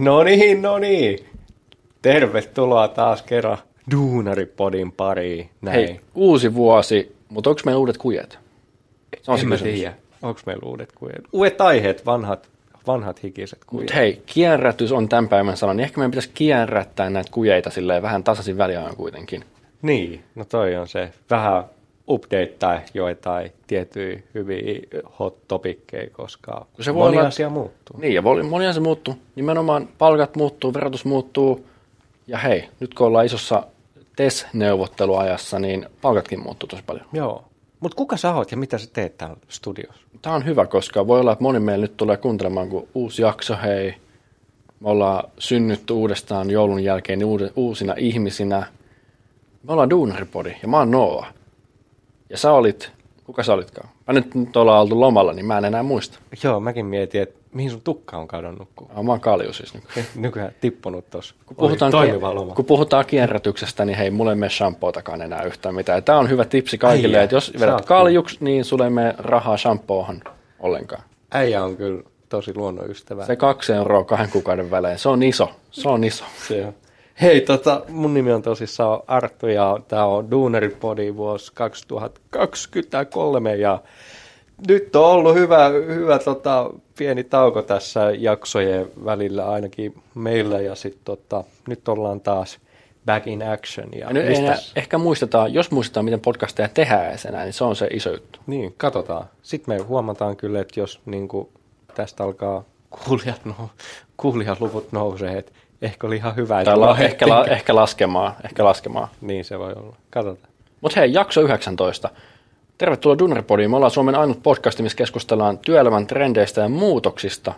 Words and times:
No 0.00 0.22
niin, 0.22 0.62
no 0.62 0.78
niin. 0.78 1.18
Tervetuloa 2.02 2.88
taas 2.88 3.22
kerran 3.22 3.58
Duunaripodin 3.90 4.92
pariin. 4.92 5.50
Näin. 5.60 5.76
Hei, 5.76 6.00
uusi 6.14 6.54
vuosi, 6.54 7.16
mutta 7.28 7.50
onko 7.50 7.62
meillä 7.64 7.78
uudet 7.78 7.98
kujet? 7.98 8.38
Se 9.22 9.30
on 9.30 9.38
en 9.38 9.58
se 9.58 9.64
tiedä. 9.64 9.94
Onko 10.22 10.40
meillä 10.46 10.68
uudet 10.68 10.92
kujet? 10.92 11.24
Uudet 11.32 11.60
aiheet, 11.60 12.06
vanhat, 12.06 12.48
vanhat 12.86 13.22
hikiset 13.22 13.64
kujet. 13.64 13.82
Mut 13.82 13.94
hei, 13.94 14.22
kierrätys 14.26 14.92
on 14.92 15.08
tämän 15.08 15.28
päivän 15.28 15.56
sana, 15.56 15.74
niin 15.74 15.84
ehkä 15.84 15.98
meidän 15.98 16.10
pitäisi 16.10 16.30
kierrättää 16.34 17.10
näitä 17.10 17.30
kujeita 17.32 17.70
silleen 17.70 18.02
vähän 18.02 18.24
tasaisin 18.24 18.58
väliajan 18.58 18.96
kuitenkin. 18.96 19.44
Niin, 19.82 20.24
no 20.34 20.44
toi 20.44 20.76
on 20.76 20.88
se. 20.88 21.12
Vähän 21.30 21.64
updatea 22.10 22.82
joitain 22.94 23.52
tiettyjä 23.66 24.20
hyviä 24.34 24.80
hot 25.18 25.48
topikkeja, 25.48 26.10
koska 26.10 26.66
se 26.80 26.94
voi 26.94 27.04
moni 27.08 27.18
olla- 27.18 27.28
asia 27.28 27.50
muuttuu. 27.50 28.00
Niin, 28.00 28.14
ja 28.14 28.24
voi- 28.24 28.42
moni 28.42 28.66
asia 28.66 28.82
muuttuu. 28.82 29.14
Nimenomaan 29.36 29.88
palkat 29.98 30.36
muuttuu, 30.36 30.74
verotus 30.74 31.04
muuttuu. 31.04 31.66
Ja 32.26 32.38
hei, 32.38 32.68
nyt 32.80 32.94
kun 32.94 33.06
ollaan 33.06 33.26
isossa 33.26 33.62
TES-neuvotteluajassa, 34.16 35.58
niin 35.58 35.86
palkatkin 36.02 36.40
muuttuu 36.40 36.66
tosi 36.66 36.82
paljon. 36.86 37.06
Joo. 37.12 37.44
Mutta 37.80 37.96
kuka 37.96 38.16
sä 38.16 38.34
oot 38.34 38.50
ja 38.50 38.56
mitä 38.56 38.78
sä 38.78 38.90
teet 38.92 39.18
täällä 39.18 39.36
studiossa? 39.48 40.02
Tämä 40.22 40.36
on 40.36 40.44
hyvä, 40.46 40.66
koska 40.66 41.06
voi 41.06 41.20
olla, 41.20 41.32
että 41.32 41.42
moni 41.42 41.60
meillä 41.60 41.82
nyt 41.82 41.96
tulee 41.96 42.16
kuuntelemaan, 42.16 42.68
kun 42.68 42.88
uusi 42.94 43.22
jakso, 43.22 43.56
hei, 43.62 43.94
me 44.80 44.90
ollaan 44.90 45.30
synnytty 45.38 45.92
uudestaan 45.92 46.50
joulun 46.50 46.84
jälkeen 46.84 47.20
uusina 47.56 47.94
ihmisinä. 47.96 48.66
Me 49.62 49.72
ollaan 49.72 49.90
Duunaripodi 49.90 50.56
ja 50.62 50.68
mä 50.68 50.78
oon 50.78 50.90
Noa. 50.90 51.26
Ja 52.30 52.38
sä 52.38 52.52
olit, 52.52 52.90
kuka 53.24 53.42
sä 53.42 53.52
olitkaan? 53.52 53.88
Mä 54.06 54.14
nyt, 54.14 54.34
nyt 54.34 54.56
ollaan 54.56 54.80
oltu 54.82 55.00
lomalla, 55.00 55.32
niin 55.32 55.46
mä 55.46 55.58
en 55.58 55.64
enää 55.64 55.82
muista. 55.82 56.18
Joo, 56.44 56.60
mäkin 56.60 56.86
mietin, 56.86 57.22
että 57.22 57.40
mihin 57.54 57.70
sun 57.70 57.80
tukka 57.80 58.16
on 58.16 58.28
kadonnut, 58.28 58.68
kun 58.76 58.88
Ah, 58.94 59.04
Mä 59.04 59.12
oon 59.12 59.20
Kalju 59.20 59.52
siis 59.52 59.74
nyt. 59.74 59.84
nykyään 60.14 60.52
tippunut 60.60 61.10
tuossa. 61.10 61.34
Kun 61.46 61.56
puhutaan, 61.56 61.92
loma. 62.34 62.54
kun 62.54 62.64
puhutaan 62.64 63.06
kierrätyksestä, 63.06 63.84
niin 63.84 63.98
hei, 63.98 64.10
mulle 64.10 64.32
ei 64.32 64.36
mene 64.36 64.50
shampootakaan 64.50 65.22
enää 65.22 65.42
yhtään 65.42 65.74
mitään. 65.74 66.02
Tämä 66.02 66.18
on 66.18 66.30
hyvä 66.30 66.44
tipsi 66.44 66.78
kaikille, 66.78 67.16
Äijä, 67.16 67.24
että 67.24 67.36
jos 67.36 67.52
vedät 67.60 67.84
kaljuksi, 67.84 68.36
niin 68.40 68.64
sulle 68.64 68.84
ei 68.84 68.90
mene 68.90 69.14
rahaa 69.18 69.56
shampoohan 69.56 70.22
ollenkaan. 70.58 71.02
Äijä 71.32 71.64
on 71.64 71.76
kyllä 71.76 72.02
tosi 72.28 72.52
luonnonystävä. 72.56 73.26
Se 73.26 73.36
kaksi 73.36 73.72
euroa 73.72 74.04
kahden 74.04 74.30
kuukauden 74.30 74.70
välein, 74.70 74.98
se 74.98 75.08
on 75.08 75.22
iso, 75.22 75.50
se 75.70 75.88
on 75.88 76.04
iso. 76.04 76.24
Se 76.48 76.66
on. 76.66 76.74
Hei, 77.20 77.40
tota, 77.40 77.82
mun 77.88 78.14
nimi 78.14 78.32
on 78.32 78.42
tosissaan 78.42 79.00
Arttu 79.06 79.46
ja 79.46 79.78
tää 79.88 80.06
on 80.06 80.30
Duunaripodi 80.30 81.16
vuosi 81.16 81.52
2023 81.54 83.56
ja 83.56 83.78
nyt 84.68 84.96
on 84.96 85.04
ollut 85.04 85.34
hyvä, 85.34 85.68
hyvä 85.68 86.18
tota, 86.18 86.70
pieni 86.98 87.24
tauko 87.24 87.62
tässä 87.62 88.10
jaksojen 88.18 88.86
välillä 89.04 89.50
ainakin 89.50 89.94
meillä 90.14 90.60
ja 90.60 90.74
sitten 90.74 91.04
tota, 91.04 91.44
nyt 91.68 91.88
ollaan 91.88 92.20
taas 92.20 92.58
back 93.06 93.26
in 93.26 93.48
action. 93.48 93.88
Ja 93.92 94.06
Ja 94.06 94.12
nyt 94.12 94.38
enää, 94.38 94.56
ehkä 94.76 94.98
muistetaan, 94.98 95.54
jos 95.54 95.70
muistetaan, 95.70 96.04
miten 96.04 96.20
podcasteja 96.20 96.68
tehdään 96.68 97.18
enää, 97.28 97.44
niin 97.44 97.52
se 97.52 97.64
on 97.64 97.76
se 97.76 97.88
iso 97.92 98.10
juttu. 98.10 98.38
Niin, 98.46 98.74
katsotaan. 98.76 99.26
Sitten 99.42 99.74
me 99.74 99.82
huomataan 99.82 100.36
kyllä, 100.36 100.60
että 100.60 100.80
jos 100.80 101.00
niin 101.06 101.28
kuin, 101.28 101.48
tästä 101.94 102.24
alkaa 102.24 102.64
kuulijat, 102.90 103.44
no, 103.44 103.70
kuulijaluvut 104.16 104.92
nousee, 104.92 105.38
että 105.38 105.52
ehkä 105.82 106.06
oli 106.06 106.16
ihan 106.16 106.36
hyvä, 106.36 106.60
että 106.60 106.80
la, 106.80 106.86
vaan 106.86 107.02
ehkä, 107.02 107.28
la, 107.28 107.46
ehkä 107.46 107.74
laskemaan, 107.74 108.34
ehkä 108.44 108.64
laskemaan. 108.64 109.08
Niin 109.20 109.44
se 109.44 109.58
voi 109.58 109.72
olla. 109.72 109.96
Katsotaan. 110.10 110.52
Mutta 110.80 111.00
hei, 111.00 111.12
jakso 111.12 111.40
19. 111.40 112.10
Tervetuloa 112.78 113.18
Dunnerpodiin. 113.18 113.70
Me 113.70 113.76
ollaan 113.76 113.90
Suomen 113.90 114.14
ainut 114.14 114.42
podcast, 114.42 114.80
missä 114.80 114.96
keskustellaan 114.96 115.58
työelämän 115.58 116.06
trendeistä 116.06 116.60
ja 116.60 116.68
muutoksista. 116.68 117.54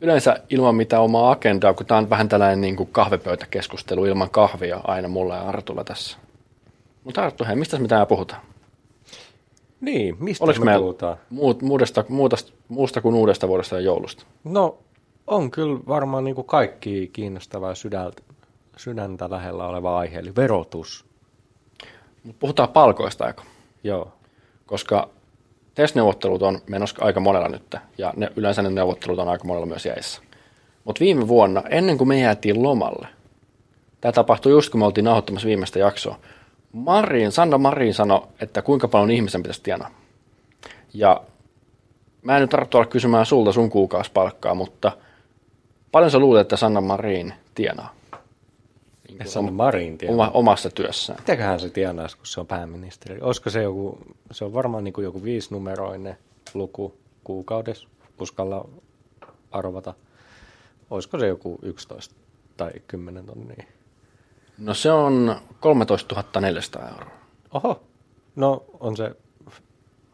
Yleensä 0.00 0.40
ilman 0.50 0.74
mitään 0.74 1.02
omaa 1.02 1.30
agendaa, 1.30 1.74
kun 1.74 1.86
tämä 1.86 1.98
on 1.98 2.10
vähän 2.10 2.28
tällainen 2.28 2.60
niin 2.60 2.76
kuin 2.76 2.88
kahvipöytäkeskustelu 2.92 4.04
ilman 4.04 4.30
kahvia 4.30 4.80
aina 4.84 5.08
mulla 5.08 5.34
ja 5.34 5.42
Artulla 5.42 5.84
tässä. 5.84 6.18
Mutta 7.04 7.22
Arttu, 7.22 7.44
hei, 7.44 7.56
mistä 7.56 7.78
me 7.78 7.88
täällä 7.88 8.06
puhutaan? 8.06 8.40
Niin, 9.80 10.16
mistä 10.20 10.44
Oliko 10.44 10.64
me 10.64 10.78
puhutaan? 10.78 11.16
muut, 11.30 11.62
muudesta, 11.62 12.04
muudesta, 12.08 12.52
muusta 12.68 13.00
kuin 13.00 13.14
uudesta 13.14 13.48
vuodesta 13.48 13.74
ja 13.74 13.80
joulusta? 13.80 14.24
No, 14.44 14.78
on 15.26 15.50
kyllä 15.50 15.78
varmaan 15.88 16.24
niin 16.24 16.34
kuin 16.34 16.46
kaikki 16.46 17.10
kiinnostavaa 17.12 17.74
sydäntä, 17.74 18.22
sydäntä 18.76 19.30
lähellä 19.30 19.66
oleva 19.66 19.98
aihe, 19.98 20.18
eli 20.18 20.36
verotus. 20.36 21.04
Puhutaan 22.38 22.68
palkoista 22.68 23.24
aika, 23.24 23.42
Joo. 23.84 24.12
koska 24.66 25.08
testneuvottelut 25.74 26.42
on 26.42 26.58
menossa 26.70 26.96
aika 27.04 27.20
monella 27.20 27.48
nyt, 27.48 27.76
ja 27.98 28.12
ne, 28.16 28.30
yleensä 28.36 28.62
ne 28.62 28.70
neuvottelut 28.70 29.18
on 29.18 29.28
aika 29.28 29.44
monella 29.44 29.66
myös 29.66 29.86
jäissä. 29.86 30.22
Mutta 30.84 31.00
viime 31.00 31.28
vuonna, 31.28 31.62
ennen 31.70 31.98
kuin 31.98 32.08
me 32.08 32.20
jäätiin 32.20 32.62
lomalle, 32.62 33.08
tämä 34.00 34.12
tapahtui 34.12 34.52
just 34.52 34.70
kun 34.70 34.80
me 34.80 34.86
oltiin 34.86 35.04
nauhoittamassa 35.04 35.46
viimeistä 35.46 35.78
jaksoa, 35.78 36.18
Marin, 36.72 37.32
Sanna 37.32 37.58
Marin 37.58 37.94
sanoi, 37.94 38.26
että 38.40 38.62
kuinka 38.62 38.88
paljon 38.88 39.10
ihmisen 39.10 39.42
pitäisi 39.42 39.62
tienaa. 39.62 39.90
Ja 40.94 41.22
mä 42.22 42.36
en 42.36 42.40
nyt 42.40 42.50
tarvitse 42.50 42.76
olla 42.76 42.86
kysymään 42.86 43.26
sulta 43.26 43.52
sun 43.52 43.70
kuukausipalkkaa, 43.70 44.54
mutta 44.54 44.92
paljon 45.92 46.10
sä 46.10 46.18
luulet, 46.18 46.40
että 46.40 46.56
Sanna 46.56 46.80
Marin 46.80 47.34
tienaa 47.54 47.94
Ja 49.18 49.30
Sanna 49.30 49.50
Marin 49.50 49.98
tiedä. 49.98 50.12
oma, 50.14 50.30
omassa 50.34 50.70
työssään? 50.70 51.18
Mitäköhän 51.20 51.60
se 51.60 51.70
tienaisi, 51.70 52.16
kun 52.16 52.26
se 52.26 52.40
on 52.40 52.46
pääministeri? 52.46 53.20
Olisiko 53.20 53.50
se 53.50 53.62
joku, 53.62 53.98
se 54.30 54.44
on 54.44 54.52
varmaan 54.52 54.84
niin 54.84 54.94
kuin 54.94 55.04
joku 55.04 55.22
viisinumeroinen 55.22 56.18
luku 56.54 56.96
kuukaudessa, 57.24 57.88
uskalla 58.20 58.68
arvata. 59.50 59.94
Olisiko 60.90 61.18
se 61.18 61.26
joku 61.26 61.58
11 61.62 62.14
tai 62.56 62.70
10 62.86 63.26
tonnia? 63.26 63.64
No 64.58 64.74
se 64.74 64.90
on 64.92 65.36
13 65.60 66.24
400 66.40 66.88
euroa. 66.88 67.10
Oho, 67.54 67.82
no 68.36 68.64
on 68.80 68.96
se, 68.96 69.10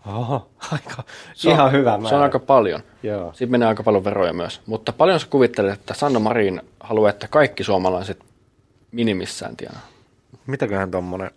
oho, 0.06 0.50
aika, 0.72 1.03
Se 1.34 1.49
on- 1.49 1.55
ihan 1.55 1.72
hyvä 1.72 1.91
määrä. 1.99 2.09
Se 2.09 2.15
on 2.15 2.22
aika 2.22 2.38
paljon. 2.38 2.81
Joo. 3.03 3.33
Sitten 3.33 3.50
menee 3.50 3.69
aika 3.69 3.83
paljon 3.83 4.04
veroja 4.04 4.33
myös. 4.33 4.60
Mutta 4.66 4.93
paljon 4.93 5.21
sä 5.21 5.27
kuvittelet, 5.31 5.72
että 5.81 5.94
Sanna 5.94 6.19
Marin 6.21 6.62
haluaa, 6.81 7.10
että 7.10 7.28
kaikki 7.28 7.65
suomalaiset 7.65 8.25
minimissään 8.93 9.56
tienaa? 9.56 9.87
Mitäköhän 10.47 10.91
tuommoinen 10.91 11.31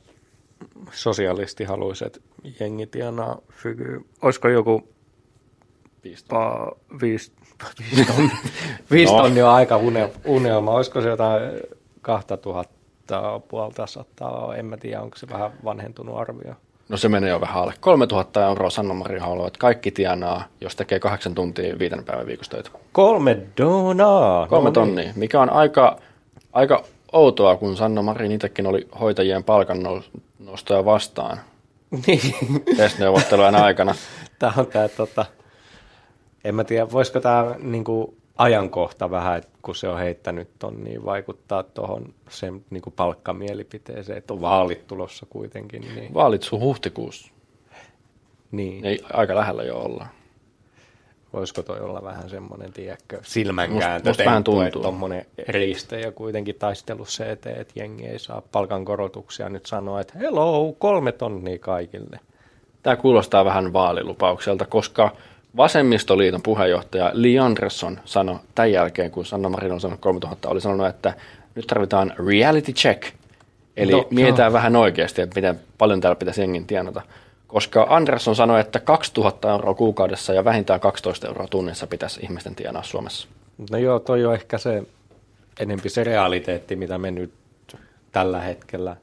sosialisti 0.92 1.64
haluaisi, 1.64 2.06
että 2.06 2.20
jengi 2.60 2.88
tienaa 2.88 3.38
fygy? 3.52 4.06
Olisiko 4.22 4.48
joku 4.48 4.88
Viisi 6.04 6.26
pa, 6.30 6.72
viisi, 7.02 7.32
viisi 7.92 8.06
tonnia? 8.06 8.38
viisi 8.92 9.14
No. 9.14 9.22
tonnia 9.22 9.50
on 9.50 9.56
aika 9.56 9.78
une, 9.78 10.12
unelma. 10.26 10.72
Olisiko 10.72 11.02
se 11.02 11.10
jotain 11.10 11.42
2000 13.08 13.48
puolta 13.48 13.88
sataa? 13.88 14.56
En 14.56 14.66
mä 14.66 14.78
tiedä, 14.78 15.02
onko 15.02 15.18
se 15.18 15.30
vähän 15.30 15.52
vanhentunut 15.64 16.18
arvio. 16.18 16.54
No 16.90 16.98
se 16.98 17.10
menee 17.10 17.30
jo 17.30 17.42
vähän 17.42 17.64
alle. 17.64 17.74
3000 17.80 18.46
euroa 18.46 18.70
Sanna 18.70 18.94
Marin 18.94 19.22
haluaa, 19.22 19.48
että 19.48 19.60
kaikki 19.60 19.92
tienaa, 19.92 20.44
jos 20.62 20.76
tekee 20.76 21.00
kahdeksan 21.00 21.36
tuntia 21.36 21.80
viiden 21.80 22.04
päivän 22.04 22.26
viikossa 22.28 22.52
töitä. 22.52 22.70
Kolme 22.92 23.38
donaa! 23.58 24.48
Kolme 24.48 24.64
No 24.64 24.70
niin. 24.70 24.74
tonnia, 24.74 25.14
mikä 25.16 25.42
on 25.42 25.50
aika, 25.50 25.98
aika 26.54 26.84
outoa, 27.12 27.56
kun 27.58 27.78
Sanna 27.78 28.02
Marin 28.02 28.32
itsekin 28.32 28.68
oli 28.68 28.88
hoitajien 29.00 29.44
palkan 29.44 29.78
nous- 29.78 30.22
nostoja 30.40 30.86
vastaan 30.86 31.38
Niin. 32.08 32.22
testneuvottelujen 32.78 33.56
aikana. 33.56 33.96
Tämä 34.40 34.54
on 34.58 34.66
tämä, 34.68 34.88
tota, 34.88 35.26
en 36.44 36.56
mä 36.56 36.64
tiedä, 36.64 36.92
voisiko 36.92 37.20
tämä 37.20 37.56
niinku, 37.60 38.14
ajankohta 38.38 39.12
vähän, 39.12 39.38
että 39.38 39.50
kun 39.62 39.76
se 39.76 39.90
on 39.90 40.00
heittänyt 40.00 40.50
ton, 40.60 40.84
niin 40.84 41.06
vaikuttaa 41.06 41.64
tuohon 41.64 42.14
sen 42.30 42.66
niinku, 42.70 42.92
palkkamielipiteeseen, 42.92 44.18
että 44.18 44.34
on 44.34 44.42
vaalit 44.42 44.88
tulossa 44.88 45.26
kuitenkin. 45.30 45.82
Niin, 45.96 46.14
Vaalit 46.14 46.44
sun 46.44 46.60
huhtikuussa. 46.60 47.32
niin. 48.52 48.86
Ei, 48.86 49.00
aika 49.14 49.36
lähellä 49.36 49.64
jo 49.64 49.78
ollaan. 49.80 50.10
voisiko 51.34 51.64
toi 51.64 51.80
olla 51.80 52.04
vähän 52.04 52.30
semmoinen, 52.30 52.74
tiedätkö, 52.74 53.20
silmänkääntö, 53.24 54.10
musta 54.10 54.26
vähän 54.26 54.44
temppu, 54.44 54.52
tuntuu. 54.52 54.68
että 54.68 54.80
tommonen 54.80 55.26
riiste 55.48 56.00
ja 56.00 56.12
kuitenkin 56.12 56.56
taistelu 56.56 57.06
se 57.06 57.32
eteen, 57.32 57.62
että 57.62 57.74
jengi 57.76 58.06
ei 58.06 58.20
saa 58.20 58.42
palkankorotuksia 58.52 59.50
nyt 59.50 59.66
sanoa, 59.66 60.02
että 60.02 60.20
hello, 60.20 60.76
kolme 60.80 61.12
tonnia 61.12 61.60
kaikille. 61.60 62.20
Tämä 62.84 62.96
kuulostaa 62.96 63.46
vähän 63.46 63.74
vaalilupaukselta, 63.74 64.66
koska 64.66 65.12
Vasemmistoliiton 65.58 66.42
puheenjohtaja 66.42 67.12
Li 67.14 67.40
Andersson 67.40 68.00
sanoi 68.06 68.40
tämän 68.56 68.72
jälkeen, 68.72 69.12
kun 69.12 69.26
Sanna 69.26 69.50
Marin 69.50 69.72
on 69.72 69.82
sanonut 69.82 70.02
3000, 70.02 70.50
oli 70.50 70.62
sanonut, 70.62 70.88
että 70.88 71.14
nyt 71.56 71.68
tarvitaan 71.68 72.14
reality 72.28 72.72
check. 72.72 73.04
Eli 73.78 73.92
No, 73.92 74.08
mietitään 74.12 74.54
vähän 74.54 74.76
oikeasti, 74.76 75.22
että 75.22 75.36
miten 75.36 75.60
paljon 75.78 76.02
täällä 76.02 76.16
pitäisi 76.16 76.42
jengin 76.42 76.68
tienata. 76.68 77.02
Koska 77.48 77.88
Andersson 77.90 78.36
sanoi, 78.36 78.60
että 78.60 78.80
2000 78.80 79.52
euroa 79.52 79.74
kuukaudessa 79.74 80.34
ja 80.34 80.46
vähintään 80.46 80.80
12 80.80 81.28
euroa 81.28 81.48
tunnissa 81.48 81.88
pitäisi 81.88 82.20
ihmisten 82.24 82.56
tienaa 82.56 82.84
Suomessa. 82.84 83.28
No 83.72 83.78
joo, 83.78 84.00
toi 84.00 84.26
on 84.26 84.34
ehkä 84.34 84.58
se 84.58 84.84
enempi 85.60 85.90
se 85.90 86.04
realiteetti, 86.04 86.76
mitä 86.76 86.98
me 86.98 87.12
nyt 87.12 87.34
tällä 88.12 88.42
hetkellä 88.42 88.96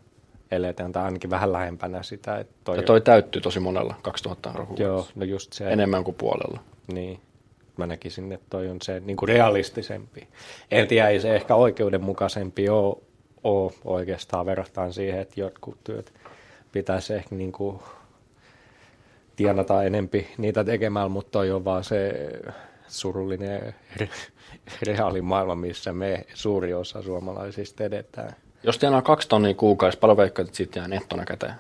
eletään, 0.55 0.93
tai 0.93 1.05
ainakin 1.05 1.31
vähän 1.31 1.53
lähempänä 1.53 2.03
sitä. 2.03 2.39
Että 2.39 2.55
toi, 2.65 2.77
Ja 2.77 2.83
toi 2.83 3.01
täyttyy 3.01 3.43
tosi 3.43 3.61
monella 3.61 3.95
2000 4.03 4.51
euroa 4.51 4.67
kuukaudessa. 4.67 4.95
Joo, 4.95 5.07
no 5.15 5.25
just 5.25 5.53
se. 5.53 5.73
Enemmän 5.73 6.05
kuin 6.05 6.15
puolella. 6.15 6.61
Niin. 6.93 7.21
mä 7.77 7.87
näkisin, 7.87 8.33
että 8.33 8.47
toi 8.51 8.69
on 8.69 8.77
se 8.83 9.01
niin 9.01 9.17
kuin 9.17 9.29
realistisempi. 9.29 10.29
En 10.71 10.89
tiedä, 10.89 11.09
ei 11.09 11.21
se 11.21 11.35
ehkä 11.35 11.55
oikeudenmukaisempi 11.55 12.69
ole, 12.69 12.97
ole 13.45 13.73
oikeastaan 13.85 14.47
verrataan 14.47 14.93
siihen, 14.93 15.21
että 15.21 15.41
jotkut 15.41 15.85
työt 15.85 16.13
pitäisi 16.73 17.15
ehkä 17.15 17.35
niin 17.35 17.53
kuin 17.53 17.79
tienata 19.37 19.83
enempi 19.83 20.27
niitä 20.39 20.65
tekemällä, 20.65 21.09
mutta 21.09 21.31
toi 21.31 21.51
on 21.51 21.65
vaan 21.65 21.85
se 21.85 22.31
surullinen 22.89 23.75
reaalimaailma, 24.83 25.55
missä 25.55 25.93
me 25.93 26.27
suuri 26.35 26.75
osa 26.75 27.03
suomalaisista 27.03 27.85
edetään. 27.85 28.37
Jos 28.65 28.79
tienaa 28.79 29.03
kaksi 29.03 29.29
tonnia 29.29 29.55
kuukaudessa, 29.55 30.01
paljon 30.01 30.17
veikkaat, 30.17 30.49
että 30.49 30.57
siitä 30.57 30.79
jää 30.79 30.89
nettona 30.89 31.25
käteen? 31.25 31.55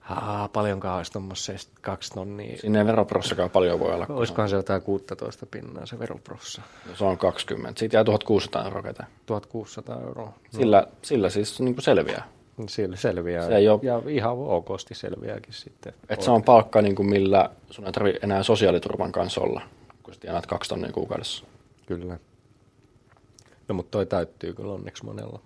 Haa, 0.00 0.48
paljonkaan 0.48 0.96
olisi 0.96 1.12
tuommoisesta 1.12 1.72
kaksi 1.80 2.12
tonnia. 2.12 2.56
Sinne 2.58 2.78
ei 2.78 2.86
veroprossakaan 2.86 3.50
paljon 3.50 3.80
voi 3.80 3.94
olla. 3.94 4.06
Olisikohan 4.08 4.48
se 4.48 4.56
jotain 4.56 4.82
16 4.82 5.46
pinnaa 5.46 5.86
se 5.86 5.98
veroprossa? 5.98 6.62
Se 6.84 6.90
on, 6.90 6.96
se 6.96 7.04
on 7.04 7.18
20. 7.18 7.78
Siitä 7.78 7.96
jää 7.96 8.04
1600 8.04 8.64
euroa 8.64 8.82
käteen. 8.82 9.08
1600 9.26 10.00
euroa. 10.02 10.32
Sillä, 10.50 10.86
sillä 11.02 11.30
siis 11.30 11.60
niin 11.60 11.74
kuin 11.74 11.84
selviää. 11.84 12.28
Sillä 12.66 12.96
selviää. 12.96 13.46
Se 13.46 13.56
ei 13.56 13.68
ole- 13.68 13.80
Ja 13.82 14.02
ihan 14.08 14.32
okosti 14.38 14.94
selviääkin 14.94 15.52
sitten. 15.54 15.92
Et 16.08 16.22
se 16.22 16.30
on 16.30 16.42
palkka, 16.42 16.82
niin 16.82 16.94
kuin 16.94 17.10
millä 17.10 17.50
sun 17.70 17.86
ei 17.86 17.92
tarvitse 17.92 18.20
enää 18.22 18.42
sosiaaliturvan 18.42 19.12
kanssa 19.12 19.40
olla, 19.40 19.60
kun 20.02 20.14
sä 20.14 20.20
tienaat 20.20 20.46
kaksi 20.46 20.68
tonnia 20.70 20.92
kuukaudessa. 20.92 21.44
Kyllä. 21.86 22.18
No 23.68 23.74
mutta 23.74 23.90
toi 23.90 24.06
täyttyy 24.06 24.52
kyllä 24.54 24.72
onneksi 24.72 25.04
monella. 25.04 25.40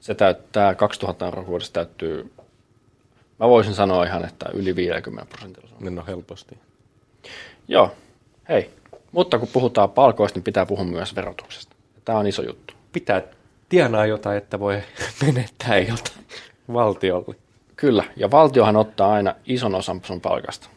Se 0.00 0.14
täyttää 0.14 0.74
2000 0.74 1.24
euroa 1.24 1.46
vuodessa 1.46 1.72
täyttyy, 1.72 2.32
mä 3.38 3.48
voisin 3.48 3.74
sanoa 3.74 4.04
ihan, 4.04 4.24
että 4.24 4.46
yli 4.54 4.76
50 4.76 5.30
prosentilla. 5.30 5.68
se 5.68 5.74
on. 5.86 5.94
No 5.94 6.04
helposti. 6.06 6.58
Joo, 7.68 7.92
hei. 8.48 8.70
Mutta 9.12 9.38
kun 9.38 9.48
puhutaan 9.52 9.90
palkoista, 9.90 10.36
niin 10.36 10.44
pitää 10.44 10.66
puhua 10.66 10.84
myös 10.84 11.16
verotuksesta. 11.16 11.76
Tämä 12.04 12.18
on 12.18 12.26
iso 12.26 12.42
juttu. 12.42 12.74
Pitää 12.92 13.22
tienaa 13.68 14.06
jotain, 14.06 14.38
että 14.38 14.60
voi 14.60 14.82
menettää 15.26 15.78
jotain 15.78 16.26
valtiolle. 16.72 17.34
Kyllä, 17.76 18.04
ja 18.16 18.30
valtiohan 18.30 18.76
ottaa 18.76 19.12
aina 19.12 19.34
ison 19.44 19.74
osan 19.74 20.00
sun 20.04 20.20
palkasta. 20.20 20.68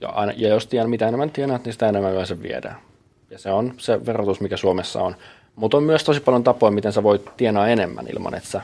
Ja, 0.00 0.08
aina, 0.08 0.32
ja 0.36 0.48
jos 0.48 0.66
tien, 0.66 0.90
mitä 0.90 1.08
enemmän 1.08 1.30
tienaat, 1.30 1.64
niin 1.64 1.72
sitä 1.72 1.88
enemmän 1.88 2.12
yleensä 2.12 2.42
viedään. 2.42 2.76
Ja 3.30 3.38
se 3.38 3.50
on 3.50 3.74
se 3.78 4.06
verotus, 4.06 4.40
mikä 4.40 4.56
Suomessa 4.56 5.02
on. 5.02 5.16
Mutta 5.58 5.76
on 5.76 5.82
myös 5.82 6.04
tosi 6.04 6.20
paljon 6.20 6.44
tapoja, 6.44 6.70
miten 6.70 6.92
sä 6.92 7.02
voit 7.02 7.30
tienaa 7.36 7.68
enemmän 7.68 8.06
ilman, 8.12 8.34
että 8.34 8.48
sä 8.48 8.60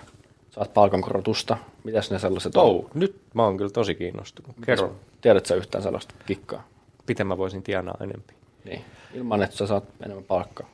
saat 0.50 0.74
palkankorotusta. 0.74 1.56
Mitäs 1.84 2.10
ne 2.10 2.18
sellaiset 2.18 2.56
on? 2.56 2.64
Oh, 2.64 2.90
nyt 2.94 3.20
mä 3.34 3.44
oon 3.44 3.56
kyllä 3.56 3.70
tosi 3.70 3.94
kiinnostunut. 3.94 4.56
Kerro, 4.66 4.92
Tiedätkö 5.20 5.48
sä 5.48 5.54
yhtään 5.54 5.82
sellaista 5.82 6.14
kikkaa? 6.26 6.62
miten 7.08 7.26
mä 7.26 7.38
voisin 7.38 7.62
tienaa 7.62 7.96
enempi. 8.00 8.34
Niin. 8.64 8.84
Ilman, 9.14 9.42
että 9.42 9.56
sä 9.56 9.66
saat 9.66 9.84
enemmän 10.04 10.24
palkkaa. 10.24 10.66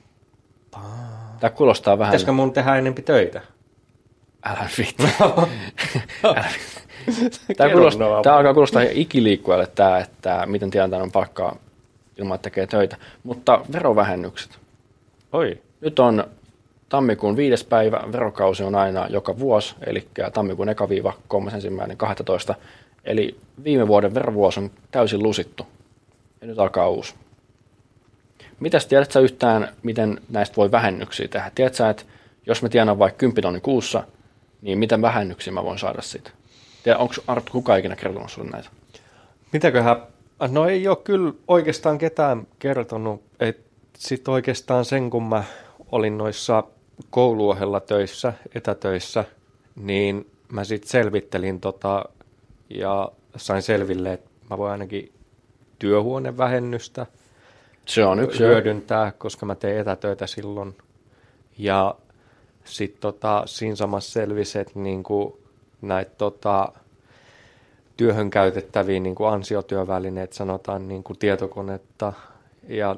Tämä 1.41 1.51
kuulostaa 1.51 1.99
vähän... 1.99 2.11
Pitäisikö 2.11 2.33
mun 2.33 2.53
tehdä 2.53 2.77
enempi 2.77 3.03
töitä? 3.03 3.41
Älä 4.45 4.69
vittu. 4.79 5.03
Älä 6.25 6.45
vittu. 6.53 6.81
Tämä, 7.57 7.71
kuulostaa, 7.71 8.23
tämä 8.23 8.37
alkaa 8.37 8.55
kuulostaa 8.55 8.83
ikiliikkujalle 8.91 9.67
tämä, 9.67 9.99
että 9.99 10.47
miten 10.47 10.71
tiedetään 10.71 11.03
on 11.03 11.13
palkkaa 11.13 11.57
ilman, 12.19 12.35
että 12.35 12.51
tekee 12.51 12.67
töitä. 12.67 12.97
Mutta 13.23 13.61
verovähennykset. 13.73 14.59
Oi, 15.33 15.63
Nyt 15.81 15.99
on 15.99 16.25
tammikuun 16.89 17.37
viides 17.37 17.65
päivä, 17.65 18.01
verokausi 18.13 18.63
on 18.63 18.75
aina 18.75 19.07
joka 19.07 19.39
vuosi, 19.39 19.75
eli 19.87 20.07
tammikuun 20.33 20.69
eka 20.69 20.89
viiva 20.89 21.13
kolmas 21.29 21.55
ensimmäinen 21.55 21.97
12. 21.97 22.55
Eli 23.05 23.37
viime 23.65 23.89
vuoden 23.89 24.15
verovuosi 24.15 24.61
on 24.61 24.71
täysin 24.91 25.23
lusittu. 25.23 25.67
Ja 26.41 26.47
nyt 26.47 26.59
alkaa 26.59 26.89
uusi. 26.89 27.15
Mitäs 28.61 28.87
tiedät 28.87 29.11
sä 29.11 29.21
yhtään, 29.21 29.69
miten 29.83 30.21
näistä 30.29 30.57
voi 30.57 30.71
vähennyksiä 30.71 31.29
tehdä? 31.29 31.51
Tiedät 31.55 31.75
sä, 31.75 31.91
että 31.91 32.03
jos 32.47 32.63
mä 32.63 32.69
tienan 32.69 32.99
vaikka 32.99 33.19
10 33.19 33.43
tonni 33.43 33.61
kuussa, 33.61 34.05
niin 34.63 34.79
miten 34.79 35.03
vähennyksiä 35.03 35.53
mä 35.53 35.65
voin 35.65 35.79
saada 35.79 36.03
siitä? 36.03 36.31
Onko 36.99 37.15
Arttu 37.27 37.53
kukaan 37.53 37.79
ikinä 37.79 37.97
kertonut 37.97 38.31
sulle 38.31 38.51
näitä? 38.51 38.69
mitäköhän... 39.53 39.97
No 40.49 40.69
ei 40.69 40.89
ole 40.89 40.97
kyllä 41.05 41.33
oikeastaan 41.49 41.99
ketään 41.99 42.47
kertonut, 42.59 43.23
että 43.41 43.71
sit 43.99 44.29
oikeastaan 44.29 44.85
sen 44.85 45.11
kun 45.11 45.23
mä 45.23 45.45
olin 45.93 46.19
noissa 46.19 46.65
kouluohella 47.11 47.81
töissä, 47.81 48.33
etätöissä, 48.55 49.25
niin 49.77 50.31
mä 50.53 50.65
sitten 50.65 50.91
selvittelin 50.91 51.61
tota 51.61 52.05
ja 52.71 53.13
sain 53.37 53.63
selville, 53.63 54.13
että 54.13 54.31
mä 54.51 54.59
voin 54.59 54.73
ainakin 54.73 55.13
työhuonevähennystä 55.79 57.07
Se 57.87 58.05
on 58.05 58.21
yksi. 58.21 58.39
hyödyntää, 58.39 59.13
koska 59.19 59.47
mä 59.47 59.55
teen 59.55 59.79
etätöitä 59.79 60.27
silloin. 60.27 60.77
Ja 61.59 61.95
sitten 62.65 63.01
tota, 63.01 63.43
siinä 63.47 63.77
samassa 63.77 64.13
selvisi, 64.13 64.59
että 64.59 64.79
niinku 64.79 65.41
näitä 65.83 66.11
tota, 66.19 66.73
työhön 67.97 68.31
käytettäviä 68.31 69.01
niinku 69.01 69.25
ansiotyövälineet, 69.25 70.33
sanotaan 70.33 70.89
niinku 70.89 71.15
tietokonetta, 71.15 72.13
ja, 72.69 72.97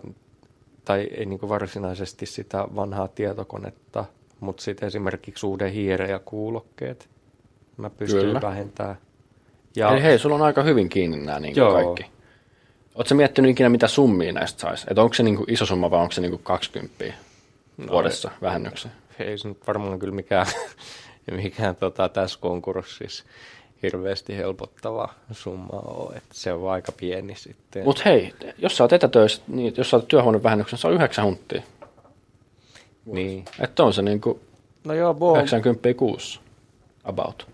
tai 0.84 1.00
ei 1.00 1.26
niinku 1.26 1.48
varsinaisesti 1.48 2.26
sitä 2.26 2.66
vanhaa 2.76 3.08
tietokonetta, 3.08 4.04
mutta 4.40 4.62
sitten 4.62 4.86
esimerkiksi 4.86 5.46
uuden 5.46 5.72
hiire 5.72 6.10
ja 6.10 6.18
kuulokkeet 6.18 7.08
mä 7.76 7.90
pystyn 7.90 8.20
Kyllä. 8.20 8.40
vähentämään. 8.40 8.96
Ja, 9.76 9.92
Eli 9.92 10.02
hei, 10.02 10.18
sulla 10.18 10.34
on 10.34 10.42
aika 10.42 10.62
hyvin 10.62 10.88
kiinni 10.88 11.16
nämä 11.16 11.40
niin 11.40 11.56
Joo. 11.56 11.72
kaikki. 11.72 12.12
Oletko 12.94 13.14
miettinyt 13.14 13.50
ikinä, 13.50 13.68
mitä 13.68 13.88
summia 13.88 14.32
näistä 14.32 14.60
saisi? 14.60 14.86
Että 14.90 15.02
onko 15.02 15.14
se 15.14 15.22
niin 15.22 15.44
iso 15.48 15.66
summa 15.66 15.90
vai 15.90 16.00
onko 16.00 16.12
se 16.12 16.20
niin 16.20 16.40
20 16.42 17.04
vuodessa 17.90 18.30
vähennyksen? 18.42 18.92
ei 19.18 19.38
se 19.38 19.48
nyt 19.48 19.66
varmaan 19.66 19.98
kyllä 19.98 20.14
mikään, 20.14 20.46
mikään 21.42 21.76
tota, 21.76 22.08
tässä 22.08 22.38
konkurssissa 22.40 23.24
hirveästi 23.82 24.36
helpottava 24.36 25.08
summa 25.32 25.78
ole, 25.84 26.16
että 26.16 26.34
se 26.34 26.52
on 26.52 26.70
aika 26.72 26.92
pieni 26.92 27.34
sitten. 27.34 27.84
Mutta 27.84 28.02
hei, 28.04 28.34
jos 28.58 28.76
sä 28.76 28.84
oot 28.84 28.92
etätöissä, 28.92 29.42
niin 29.48 29.74
jos 29.76 29.90
sä 29.90 29.96
oot 29.96 30.08
työhuonevähennyksen, 30.08 30.78
se 30.78 30.86
on 30.86 30.94
9 30.94 31.24
hunttia. 31.24 31.62
niin. 33.06 33.44
Että 33.60 33.84
on 33.84 33.92
se 33.92 34.02
niin 34.02 34.20
kuin 34.20 34.40
No 34.84 34.94
joo, 34.94 35.14
bo, 35.14 35.36
90 35.36 35.94
kuussa. 35.94 36.40
About. 37.04 37.46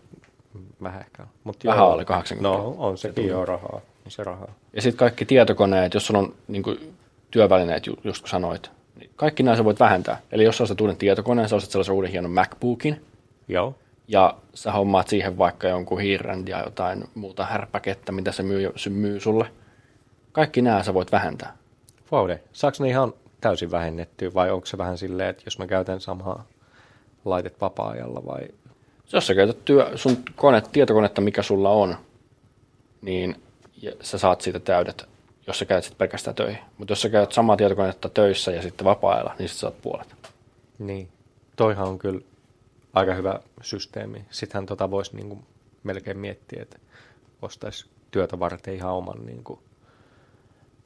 vähän 0.83 1.01
ehkä. 1.01 1.27
Mut 1.45 1.65
Vähän 1.65 1.79
joo. 1.79 1.93
alle 1.93 2.05
80. 2.05 2.49
No, 2.59 2.75
on 2.79 2.99
sekin 2.99 3.27
jo 3.29 3.45
rahaa. 3.45 3.81
On 4.05 4.11
se 4.11 4.25
rahaa. 4.25 4.55
Ja 4.73 4.83
sitten 4.83 4.99
kaikki 4.99 5.25
tietokoneet, 5.25 5.95
jos 5.95 6.07
sulla 6.07 6.21
on 6.21 6.35
niin 6.49 6.63
kuin, 6.63 6.95
työvälineet, 7.31 7.87
ju- 7.87 7.99
just 8.05 8.21
kun 8.23 8.29
sanoit, 8.29 8.71
niin 8.99 9.11
kaikki 9.17 9.43
nämä 9.43 9.57
sä 9.57 9.65
voit 9.65 9.81
vähentää. 9.81 10.21
Eli 10.33 10.45
jos 10.45 10.57
sä 10.57 10.63
ostat 10.63 10.81
uuden 10.81 10.97
tietokoneen, 10.97 11.49
sä 11.49 11.57
ostat 11.57 11.71
sellaisen 11.71 11.95
uuden 11.95 12.11
hienon 12.11 12.31
MacBookin, 12.31 13.03
Joo. 13.49 13.75
Ja 14.09 14.37
sä 14.55 14.73
hommaat 14.73 15.09
siihen 15.09 15.39
vaikka 15.39 15.69
jonkun 15.69 16.01
hiiren 16.01 16.47
ja 16.47 16.63
jotain 16.65 17.05
muuta 17.15 17.45
härpäkettä, 17.45 18.13
mitä 18.13 18.33
se 18.33 18.43
myy, 18.43 18.73
se 18.77 18.91
myy 18.91 19.21
sulle. 19.21 19.51
Kaikki 20.33 20.63
nämä 20.63 20.83
sä 20.83 20.95
voit 20.95 21.13
vähentää. 21.13 21.57
Vaude, 22.11 22.41
saako 22.53 22.77
ne 22.81 22.89
ihan 22.89 23.15
täysin 23.41 23.71
vähennettyä 23.71 24.35
vai 24.35 24.51
onko 24.51 24.67
se 24.67 24.79
vähän 24.79 24.99
silleen, 24.99 25.29
että 25.29 25.43
jos 25.47 25.59
mä 25.59 25.67
käytän 25.67 26.01
samaa 26.01 26.47
laitet 27.25 27.61
vapaa-ajalla 27.61 28.23
vai... 28.27 28.49
Jos 29.13 29.27
sä 29.27 29.35
käytät 29.35 29.65
työ, 29.65 29.91
sun 29.95 30.17
kone, 30.37 30.63
tietokonetta, 30.73 31.21
mikä 31.21 31.43
sulla 31.43 31.71
on, 31.71 31.97
niin 33.03 33.43
sä 34.01 34.19
saat 34.19 34.41
siitä 34.41 34.61
täydet, 34.61 35.09
jos 35.47 35.59
sä 35.59 35.65
käytät 35.65 35.85
sit 35.85 35.99
pelkästään 35.99 36.35
töihin. 36.35 36.59
Mutta 36.79 36.93
jos 36.93 37.03
sä 37.03 37.09
käytät 37.09 37.33
samaa 37.33 37.57
tietokonetta 37.57 38.09
töissä 38.09 38.53
ja 38.53 38.63
sitten 38.63 38.85
vapaa-ajalla, 38.85 39.35
niin 39.39 39.49
sit 39.49 39.59
saat 39.59 39.83
puolet. 39.83 40.17
Niin. 40.79 41.09
Toihan 41.57 41.89
on 41.89 41.99
kyllä 41.99 42.21
aika 42.99 43.15
hyvä 43.15 43.41
systeemi. 43.63 44.25
Sittenhän 44.31 44.67
tota 44.67 44.91
voisi 44.91 45.17
niinku 45.17 45.45
melkein 45.83 46.19
miettiä, 46.19 46.63
että 46.63 46.79
ostaisi 47.43 47.91
työtä 48.11 48.39
varten 48.39 48.75
ihan 48.75 48.93
oman, 48.93 49.27
niinku, 49.27 49.63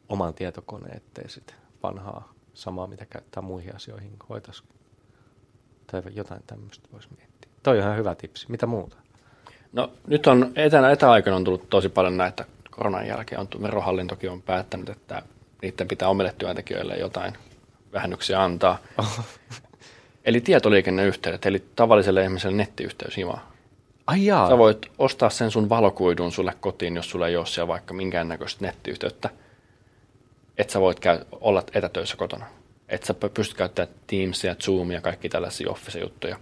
oman 0.08 0.34
tietokoneen, 0.34 0.96
ettei 0.96 1.28
sitten 1.28 1.56
vanhaa 1.82 2.32
samaa, 2.54 2.86
mitä 2.86 3.06
käyttää 3.06 3.42
muihin 3.42 3.76
asioihin, 3.76 4.16
hoitaisi. 4.28 4.62
Tai 5.86 6.02
jotain 6.14 6.42
tämmöistä 6.46 6.88
voisi 6.92 7.08
miettiä. 7.16 7.50
Toi 7.62 7.78
on 7.78 7.84
ihan 7.84 7.96
hyvä 7.96 8.14
tipsi. 8.14 8.46
Mitä 8.50 8.66
muuta? 8.66 8.96
No 9.72 9.92
nyt 10.06 10.26
on 10.26 10.52
etänä, 10.56 10.90
etäaikana 10.90 11.36
on 11.36 11.44
tullut 11.44 11.70
tosi 11.70 11.88
paljon 11.88 12.16
näitä 12.16 12.44
koronan 12.70 13.06
jälkeen. 13.06 13.40
On, 13.40 13.48
verohallintokin 13.62 14.30
on 14.30 14.42
päättänyt, 14.42 14.88
että 14.88 15.22
niiden 15.62 15.88
pitää 15.88 16.08
omille 16.08 16.34
työntekijöille 16.38 16.96
jotain 16.96 17.34
vähennyksiä 17.92 18.42
antaa. 18.42 18.78
Eli 20.24 20.40
tietoliikenneyhteydet, 20.40 21.46
eli 21.46 21.64
tavalliselle 21.76 22.22
ihmiselle 22.22 22.56
nettiyhteys 22.56 23.16
himaa. 23.16 23.52
Ai 24.06 24.26
jaa. 24.26 24.48
Sä 24.48 24.58
voit 24.58 24.90
ostaa 24.98 25.30
sen 25.30 25.50
sun 25.50 25.68
valokuidun 25.68 26.32
sulle 26.32 26.52
kotiin, 26.60 26.96
jos 26.96 27.10
sulla 27.10 27.28
ei 27.28 27.36
ole 27.36 27.46
siellä 27.46 27.68
vaikka 27.68 27.94
minkäännäköistä 27.94 28.66
nettiyhteyttä. 28.66 29.30
Että 30.58 30.72
sä 30.72 30.80
voit 30.80 31.00
käy, 31.00 31.18
olla 31.32 31.62
etätöissä 31.74 32.16
kotona. 32.16 32.46
Että 32.88 33.06
sä 33.06 33.14
pystyt 33.14 33.56
käyttämään 33.56 33.94
Teamsia, 34.06 34.54
Zoomia 34.54 34.96
ja 34.96 35.00
kaikki 35.00 35.28
tällaisia 35.28 35.70
Office-juttuja. 35.70 36.36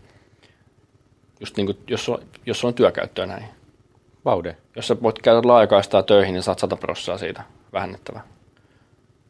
Just 1.41 1.57
niin 1.57 1.67
kuin, 1.67 1.79
jos, 1.87 2.05
sulla, 2.05 2.21
jos 2.47 2.61
sulla 2.61 2.71
on 2.71 2.75
työkäyttöä 2.75 3.27
näin. 3.27 3.45
Vaude. 4.25 4.57
Jos 4.77 4.89
sä 4.89 5.03
voit 5.03 5.19
käydä 5.23 5.41
laajakaistaa 5.45 6.03
töihin, 6.03 6.33
niin 6.33 6.43
saat 6.43 6.59
100 6.59 6.77
prosenttia 6.77 7.19
siitä 7.19 7.43
vähennettävää. 7.73 8.23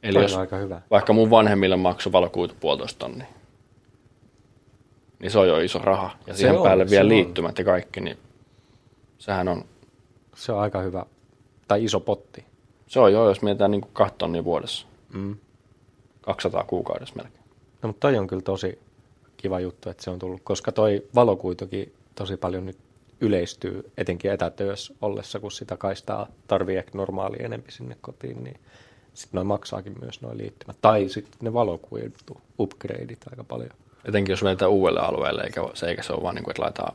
Eli 0.03 0.13
Toi 0.13 0.23
jos 0.23 0.35
on 0.35 0.41
aika 0.41 0.57
hyvä. 0.57 0.81
vaikka 0.91 1.13
mun 1.13 1.31
vanhemmille 1.31 1.77
maksoi 1.77 2.13
valokuitu 2.13 2.55
puolitoista 2.61 2.99
tonnia, 2.99 3.27
niin 3.27 3.40
se 5.29 5.39
on 5.39 5.49
jo 5.49 5.59
iso 5.61 5.79
raha. 5.79 6.11
Ja 6.27 6.35
Se 6.35 6.39
siihen 6.39 6.57
on, 6.57 6.63
päälle 6.63 6.85
se 6.85 6.91
vielä 6.91 7.05
on. 7.05 7.09
liittymät 7.09 7.59
ja 7.59 7.65
kaikki, 7.65 8.01
niin 8.01 8.19
sehän 9.19 9.49
on, 9.49 9.65
Se 10.35 10.53
on 10.53 10.61
aika 10.61 10.81
hyvä. 10.81 11.07
Tai 11.69 11.85
iso 11.85 12.01
potti. 12.01 12.45
se 12.87 13.01
on 13.01 13.13
jo, 13.13 13.29
jos 13.29 13.43
mietitään 13.43 13.71
niin 13.71 13.85
kahta 13.93 14.15
tonnia 14.19 14.45
vuodessa. 14.45 14.87
Mm. 15.13 15.37
200 16.21 16.65
kuukaudessa 16.65 17.15
melkein. 17.17 17.45
No, 17.83 17.87
mutta 17.87 18.01
toi 18.09 18.19
on 18.19 18.27
kyllä 18.27 18.43
tosi 18.43 18.79
kiva 19.37 19.61
juttu, 19.61 19.91
että 19.91 20.03
se 20.05 20.11
on 20.11 20.19
tullut, 20.19 20.41
koska 20.45 20.73
toi 20.73 21.07
valokuitukin 21.15 21.93
tosi 22.15 22.37
paljon 22.37 22.67
nyt 22.67 22.79
yleistyy, 23.21 23.91
etenkin 23.97 24.31
etätöössä 24.33 24.95
ollessa, 25.01 25.41
kun 25.41 25.53
sitä 25.53 25.77
kaistaa 25.77 26.27
tarvii 26.47 26.77
ehkä 26.77 26.91
normaali 26.95 27.37
enempi 27.41 27.73
sinne 27.73 27.97
kotiin, 28.01 28.45
niin 28.45 28.61
sitten 29.15 29.39
noin 29.39 29.47
maksaakin 29.47 29.97
myös 30.01 30.21
noin 30.23 30.39
liittymät. 30.39 30.77
Tai 30.83 31.09
sitten 31.09 31.39
ne 31.41 31.53
valokuitu 31.53 32.41
upgradeit 32.59 33.19
aika 33.31 33.45
paljon. 33.45 33.71
Etenkin 34.05 34.33
jos 34.33 34.43
menetään 34.43 34.71
uudelle 34.71 35.01
alueelle, 35.01 35.43
eikä 35.43 35.61
se, 35.75 35.87
eikä 35.87 36.03
se 36.03 36.13
ole 36.13 36.23
vaan 36.23 36.35
niin 36.35 36.45
kuin, 36.45 36.53
että 36.53 36.63
laitetaan 36.63 36.95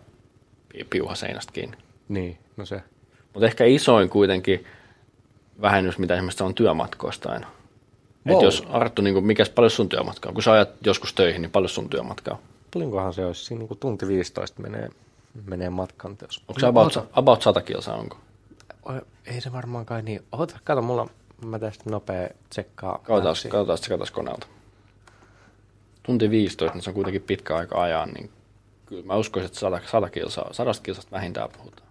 pi- 0.70 0.84
piuha 0.90 1.16
seinästä 1.16 1.54
kiinni. 1.54 1.78
Niin, 2.10 2.38
no 2.58 2.66
se. 2.66 2.82
Mutta 3.34 3.46
ehkä 3.46 3.66
isoin 3.66 4.10
kuitenkin 4.10 4.66
vähennys, 5.62 5.98
mitä 5.98 6.16
ihmiset 6.16 6.42
on 6.42 6.56
työmatkoista 6.56 7.32
aina. 7.32 7.48
Wow. 8.28 8.36
Et 8.36 8.42
jos 8.42 8.64
Arttu, 8.70 9.02
niin 9.02 9.14
kuin, 9.14 9.26
mikäs 9.26 9.50
paljon 9.50 9.72
sun 9.72 9.90
työmatkaa? 9.90 10.32
Kun 10.32 10.44
sä 10.44 10.52
ajat 10.52 10.70
joskus 10.86 11.14
töihin, 11.14 11.42
niin 11.42 11.52
paljon 11.52 11.70
sun 11.70 11.90
työmatkaa? 11.90 12.38
Paljonkohan 12.74 13.14
se 13.14 13.26
olisi? 13.26 13.46
Siinä 13.46 13.66
niin 13.66 13.80
tunti 13.80 14.08
15 14.08 14.62
menee, 14.62 14.90
menee 15.46 15.70
matkan 15.70 16.18
teos. 16.18 16.44
Onko 16.48 16.60
se 16.60 16.68
about, 16.68 17.10
about 17.14 17.42
100 17.42 17.62
kilsaa, 17.62 17.96
onko? 17.96 18.18
Ei 19.26 19.42
se 19.42 19.52
varmaan 19.52 19.86
kai 19.86 20.02
niin. 20.02 20.24
Ota, 20.32 20.60
kato, 20.64 20.82
mulla, 20.82 21.08
mä 21.46 21.60
tästä 21.60 21.90
nopea 21.90 22.30
tsekkaa. 22.50 22.98
Katsotaan, 22.98 23.36
katsotaan, 23.36 23.68
katsotaan 23.68 24.08
koneelta. 24.14 24.48
Tunti 26.06 26.30
15, 26.30 26.74
niin 26.76 26.84
se 26.84 26.90
on 26.90 26.94
kuitenkin 26.94 27.22
pitkä 27.22 27.56
aika 27.56 27.82
ajaa, 27.82 28.06
niin 28.06 28.30
kyllä 28.86 29.04
mä 29.06 29.16
uskoisin, 29.16 29.46
että 29.46 29.60
100, 29.60 29.82
100 29.86 30.10
kilsaa, 30.10 30.54
100 30.54 30.72
kilsasta 30.84 31.12
vähintään 31.12 31.50
puhutaan. 31.58 31.88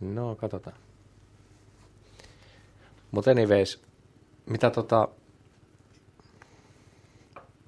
No, 0.00 0.34
katsotaan. 0.34 0.76
Mutta 3.10 3.30
anyways, 3.30 3.82
mitä 4.46 4.70
tota, 4.70 5.08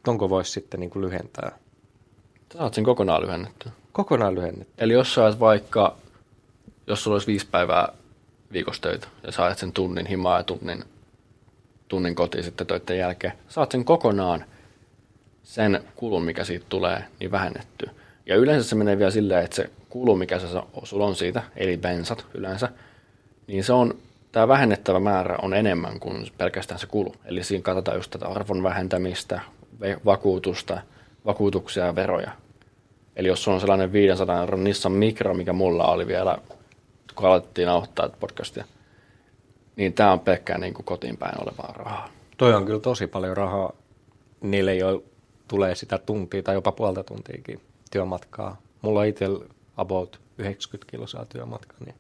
tonko 0.05 0.31
voisi 0.31 0.51
sitten 0.51 0.81
niinku 0.81 1.01
lyhentää? 1.01 1.59
Sä 2.53 2.59
saat 2.59 2.75
sen 2.75 2.85
kokonaan 2.85 3.23
lyhennettyä. 3.23 3.73
Kokonaan 3.93 4.35
lyhennetty. 4.35 4.73
Eli 4.79 4.93
jos 4.93 5.15
sä 5.15 5.25
ajat 5.25 5.41
vaikka, 5.41 5.97
jos 6.87 7.05
sulla 7.05 7.15
olisi 7.15 7.27
viisi 7.27 7.47
päivää 7.51 7.93
viikossa 8.53 8.83
töitä 8.83 9.09
ja 9.23 9.33
sä 9.33 9.45
ajat 9.45 9.59
sen 9.59 9.73
tunnin 9.73 10.07
himaa 10.07 10.37
ja 10.37 10.43
tunnin, 10.43 10.85
tunnin 11.89 12.15
kotiin 12.15 12.45
sitten 12.45 12.67
töiden 12.67 12.99
jälkeen, 12.99 13.33
saat 13.49 13.73
sen 13.73 13.85
kokonaan 13.85 14.45
sen 15.49 15.85
kulun, 15.97 16.25
mikä 16.25 16.45
siitä 16.45 16.67
tulee, 16.69 17.05
niin 17.21 17.31
vähennetty. 17.31 17.91
Ja 18.27 18.37
yleensä 18.37 18.69
se 18.69 18.75
menee 18.75 18.99
vielä 18.99 19.11
silleen, 19.11 19.45
että 19.45 19.57
se 19.57 19.71
kulu, 19.89 20.17
mikä 20.17 20.39
se, 20.39 20.47
sulla 20.85 21.07
on 21.07 21.17
siitä, 21.17 21.43
eli 21.57 21.77
bensat 21.77 22.27
yleensä, 22.35 22.69
niin 23.47 23.65
se 23.65 23.73
on, 23.73 23.95
tämä 24.33 24.49
vähennettävä 24.49 25.01
määrä 25.01 25.37
on 25.43 25.55
enemmän 25.55 26.01
kuin 26.01 26.27
pelkästään 26.39 26.81
se 26.81 26.87
kulu. 26.87 27.15
Eli 27.25 27.45
siinä 27.45 27.63
katsotaan 27.63 27.97
just 27.97 28.11
tätä 28.11 28.27
arvon 28.27 28.63
vähentämistä, 28.63 29.41
vakuutusta, 30.05 30.81
vakuutuksia 31.27 31.87
ja 31.87 31.95
veroja. 31.95 32.31
Eli 33.17 33.29
jos 33.29 33.49
on 33.49 33.61
sellainen 33.61 33.93
500 33.93 34.41
euron 34.41 34.65
Nissan 34.65 34.93
Micro, 34.93 35.35
mikä 35.35 35.53
mulla 35.53 35.87
oli 35.87 36.07
vielä, 36.07 36.39
kun 37.15 37.29
alettiin 37.29 37.69
tätä 37.95 38.17
podcastia, 38.21 38.65
niin 39.77 39.93
tämä 39.93 40.13
on 40.13 40.21
pelkkää 40.21 40.59
niin 40.59 40.75
kuin 40.75 40.85
kotiin 40.85 41.17
päin 41.17 41.43
olevaa 41.43 41.73
rahaa. 41.77 42.09
Toi 42.37 42.55
on 42.55 42.67
kyllä 42.67 42.81
tosi 42.81 43.07
paljon 43.07 43.37
rahaa 43.37 43.73
niille, 44.41 44.75
joilla 44.75 45.03
tulee 45.49 45.75
sitä 45.75 45.99
tuntia 45.99 46.43
tai 46.43 46.55
jopa 46.55 46.73
puolta 46.73 47.05
tuntiakin 47.05 47.61
työmatkaa. 47.91 48.61
Mulla 48.83 49.01
on 49.01 49.07
itsellä 49.07 49.45
about 49.77 50.21
90 50.39 50.91
kilosaa 50.91 51.25
työmatkaa, 51.25 51.79
niin 51.85 51.95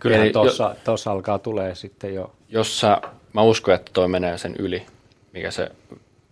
kyllähän 0.00 0.32
tuossa 0.32 0.76
tossa 0.84 1.10
alkaa 1.10 1.38
tulee 1.38 1.74
sitten 1.74 2.14
jo. 2.14 2.32
Jos 2.48 2.80
sä, 2.80 3.00
mä 3.32 3.42
uskon, 3.42 3.74
että 3.74 3.90
toi 3.94 4.08
menee 4.08 4.38
sen 4.38 4.54
yli, 4.58 4.86
mikä 5.32 5.50
se 5.50 5.70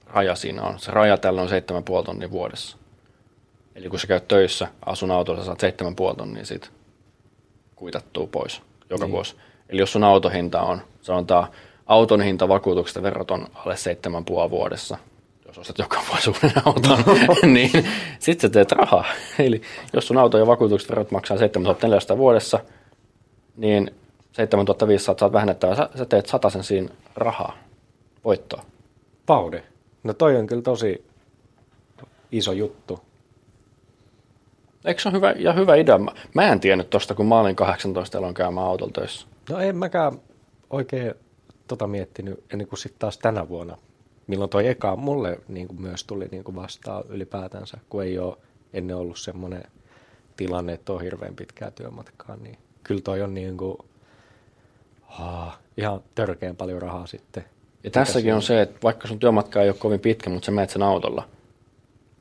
raja 0.07 0.35
siinä 0.35 0.63
on. 0.63 0.79
Se 0.79 0.91
raja 0.91 1.17
tällä 1.17 1.43
on 1.43 1.49
7,5 1.49 2.05
tonnia 2.05 2.31
vuodessa. 2.31 2.77
Eli 3.75 3.89
kun 3.89 3.99
sä 3.99 4.07
käyt 4.07 4.29
töissä, 4.29 4.69
asun 4.87 5.11
autolla, 5.11 5.41
sä 5.41 5.47
saat 5.47 5.63
7,5 6.13 6.17
tonnia 6.17 6.45
siitä 6.45 6.69
kuitattua 7.77 8.27
pois 8.27 8.63
joka 8.91 9.05
Niin. 9.05 9.13
vuosi. 9.13 9.37
Eli 9.69 9.81
jos 9.81 9.93
sun 9.93 10.05
autohinta 10.05 10.63
on, 10.63 10.83
sanotaan, 11.03 11.49
auton 11.87 12.21
hinta 12.23 12.49
vakuutuksesta 12.49 12.99
ja 12.99 13.03
verot 13.03 13.31
on 13.31 13.47
alle 13.55 13.75
7,5 14.45 14.51
vuodessa, 14.51 14.99
jos 15.53 15.59
ostat 15.59 15.79
joka 15.79 16.03
vuosi 16.09 16.31
uuden 16.31 16.53
auton, 16.65 16.99
niin 17.55 17.71
sitten 18.19 18.49
sä 18.49 18.53
teet 18.53 18.73
rahaa. 18.73 19.05
Eli 19.39 19.63
jos 19.93 20.07
sun 20.07 20.19
auto 20.19 20.39
ja 20.39 20.47
vakuutukset 20.47 20.91
verot 20.91 21.11
maksaa 21.11 21.39
7400 21.39 22.19
vuodessa, 22.19 22.59
niin 23.57 23.91
7500 24.33 25.19
saat 25.19 25.33
vähennettävä, 25.33 25.77
sä, 25.77 25.89
sä 25.99 26.05
teet 26.05 26.33
sen 26.49 26.65
siinä 26.65 26.89
rahaa, 27.17 27.59
voittoa. 28.25 28.65
Paude. 29.27 29.63
No 30.03 30.15
toi 30.15 30.37
on 30.37 30.47
kyllä 30.47 30.63
tosi 30.63 31.05
iso 32.33 32.53
juttu. 32.53 33.01
Eikö 34.85 35.03
se 35.03 35.09
ole 35.09 35.17
hyvä, 35.17 35.35
ja 35.37 35.53
hyvä 35.53 35.75
idea? 35.75 35.99
Mä, 35.99 36.11
mä 36.35 36.53
en 36.53 36.61
tiennyt 36.61 36.91
tosta, 36.91 37.15
kun 37.15 37.27
mä 37.27 37.41
olin 37.41 37.57
18 37.57 38.19
elon 38.19 38.35
käymään 38.35 38.67
autolla 38.67 38.93
töissä. 38.93 39.27
No 39.51 39.59
en 39.59 39.77
mäkään 39.77 40.21
oikein 40.71 41.15
tota 41.67 41.87
miettinyt 41.87 42.45
ennen 42.53 42.69
kuin 42.69 42.79
sitten 42.79 42.99
taas 42.99 43.19
tänä 43.19 43.49
vuonna, 43.49 43.79
milloin 44.33 44.51
toi 44.51 44.67
eka 44.67 44.97
mulle 44.97 45.39
niin 45.49 45.69
kuin 45.69 45.83
myös 45.83 46.05
tuli 46.05 46.29
niin 46.31 46.45
kuin 46.45 46.57
vastaan 46.57 47.05
ylipäätänsä, 47.09 47.79
kun 47.89 48.03
ei 48.03 48.19
ole 48.19 48.37
ennen 48.73 48.97
ollut 48.97 49.19
semmoinen 49.19 49.65
tilanne, 50.37 50.73
että 50.73 50.93
on 50.93 51.01
hirveän 51.01 51.37
pitkää 51.37 51.71
työmatkaa, 51.71 52.37
niin 52.37 52.59
kyllä 52.85 53.01
toi 53.01 53.23
on 53.23 53.35
niin 53.35 53.57
kuin, 53.57 53.79
haa, 55.03 55.59
ihan 55.77 56.03
törkeän 56.15 56.57
paljon 56.57 56.83
rahaa 56.83 57.07
sitten. 57.07 57.45
Ja 57.85 57.91
tässäkin 57.91 58.35
on 58.35 58.43
se, 58.43 58.63
että 58.63 58.79
vaikka 58.83 59.09
sun 59.09 59.19
työmatka 59.19 59.63
ei 59.63 59.69
ole 59.69 59.77
kovin 59.79 60.01
pitkä, 60.01 60.31
mutta 60.31 60.47
sä 60.47 60.53
menet 60.53 60.71
sen 60.71 60.83
autolla, 60.83 61.29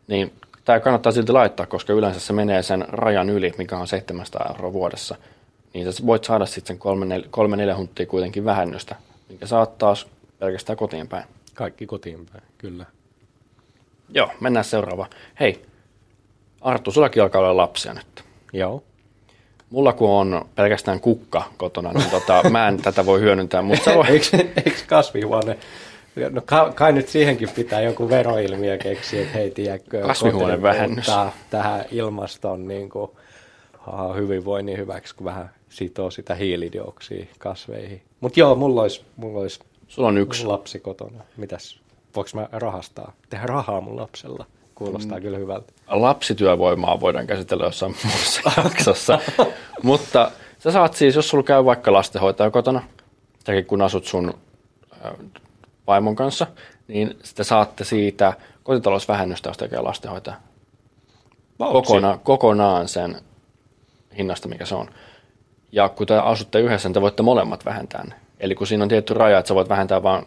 niin 0.08 0.34
tämä 0.66 0.80
kannattaa 0.80 1.12
silti 1.12 1.32
laittaa, 1.32 1.66
koska 1.66 1.94
yleensä 1.94 2.20
se 2.20 2.34
menee 2.34 2.64
sen 2.64 2.86
rajan 2.88 3.30
yli, 3.30 3.54
mikä 3.58 3.78
on 3.78 3.88
700 3.88 4.46
euroa 4.50 4.74
vuodessa. 4.74 5.16
Niin 5.74 5.94
sä 5.94 6.06
voit 6.06 6.24
saada 6.24 6.46
sitten 6.46 6.80
sen 6.84 7.74
3-4 7.74 7.78
hunttia 7.78 8.06
kuitenkin 8.06 8.46
vähennystä, 8.46 8.96
minkä 9.30 9.46
saat 9.46 9.78
taas 9.78 10.08
pelkästään 10.40 10.78
kotiin 10.78 11.08
päin. 11.08 11.26
Kaikki 11.62 11.86
kotiin 11.86 12.26
päin, 12.34 12.44
kyllä. 12.58 12.86
Joo, 14.10 14.30
mennään 14.40 14.66
seuraavaan. 14.66 15.10
Hei, 15.40 15.62
Arttu, 16.62 16.92
sullakin 16.92 17.24
alkaa 17.24 17.42
olla 17.42 17.58
lapsia 17.58 17.94
nyt. 17.94 18.24
Joo. 18.54 18.84
Mulla 19.70 19.94
kun 19.94 20.10
on 20.10 20.50
pelkästään 20.56 21.00
kukka 21.00 21.44
kotona, 21.58 21.94
niin 21.94 22.10
tota, 22.10 22.50
mä 22.50 22.68
en 22.68 22.78
tätä 22.78 23.06
voi 23.06 23.20
hyödyntää, 23.20 23.62
mutta 23.62 23.84
sä 23.84 23.96
voi... 23.96 24.08
eikö, 24.08 24.26
eikö 24.66 24.80
kasvihuone? 24.88 25.58
No 26.30 26.42
ka- 26.46 26.72
kai 26.76 26.94
nyt 26.94 27.08
siihenkin 27.08 27.50
pitää 27.50 27.82
joku 27.82 28.10
veroilmiö 28.10 28.78
keksiä, 28.78 29.22
että 29.22 29.34
hei, 29.34 29.52
tiedätkö, 29.52 30.02
Kasvihuonevähennys. 30.02 31.12
tähän 31.50 31.86
ilmaston 31.92 32.68
niin 32.68 32.90
kuin, 32.90 33.12
aa, 33.88 34.14
hyvinvoinnin 34.14 34.78
hyväksi, 34.78 35.16
kun 35.16 35.26
vähän 35.26 35.52
sitoo 35.70 36.12
sitä 36.12 36.36
hiilidioksia 36.36 37.26
kasveihin. 37.40 38.02
Mutta 38.20 38.40
joo, 38.40 38.56
mulla 38.56 38.82
olisi, 38.82 39.02
mulla 39.18 39.40
olisi 39.40 39.60
Sulla 39.92 40.08
on 40.08 40.18
yksi. 40.18 40.46
lapsi 40.46 40.80
kotona. 40.80 41.24
Mitäs, 41.38 41.80
voiko 42.16 42.30
mä 42.34 42.50
rahastaa? 42.52 43.14
Tehdä 43.30 43.46
rahaa 43.46 43.82
mun 43.82 43.98
lapsella. 43.98 44.46
Kuulostaa 44.76 45.18
mm. 45.18 45.22
kyllä 45.22 45.38
hyvältä. 45.38 45.74
lapsityövoimaa 45.88 47.00
voidaan 47.00 47.28
käsitellä 47.28 47.66
jossain 47.66 47.96
muussa 48.04 48.42
jaksossa. 48.64 49.20
Mutta 49.84 50.32
sä 50.60 50.72
saat 50.72 50.94
siis, 50.94 51.16
jos 51.16 51.30
sulla 51.30 51.44
käy 51.44 51.66
vaikka 51.66 51.94
lastenhoitaja 51.94 52.52
kotona, 52.52 52.84
säkin 53.46 53.66
kun 53.66 53.82
asut 53.82 54.06
sun 54.06 54.34
äh, 55.06 55.12
vaimon 55.88 56.16
kanssa, 56.16 56.48
niin 56.88 57.18
sitten 57.24 57.46
saatte 57.46 57.84
siitä 57.84 58.34
kotitalousvähennystä, 58.64 59.50
jos 59.50 59.58
tekee 59.58 59.82
lastenhoitaja. 59.82 60.38
Kokona, 61.58 62.20
kokonaan 62.24 62.88
sen 62.88 63.22
hinnasta, 64.18 64.48
mikä 64.48 64.66
se 64.66 64.76
on. 64.76 64.90
Ja 65.72 65.90
kun 65.90 66.08
te 66.08 66.18
asutte 66.18 66.60
yhdessä, 66.60 66.90
niin 66.90 66.94
te 66.94 67.02
voitte 67.02 67.24
molemmat 67.24 67.66
vähentää 67.66 68.04
ne. 68.04 68.16
Eli 68.42 68.56
kun 68.56 68.68
siinä 68.68 68.84
on 68.84 68.90
tietty 68.90 69.14
raja, 69.14 69.40
että 69.40 69.48
sä 69.48 69.56
voit 69.56 69.70
vähentää 69.70 70.04
vain 70.04 70.26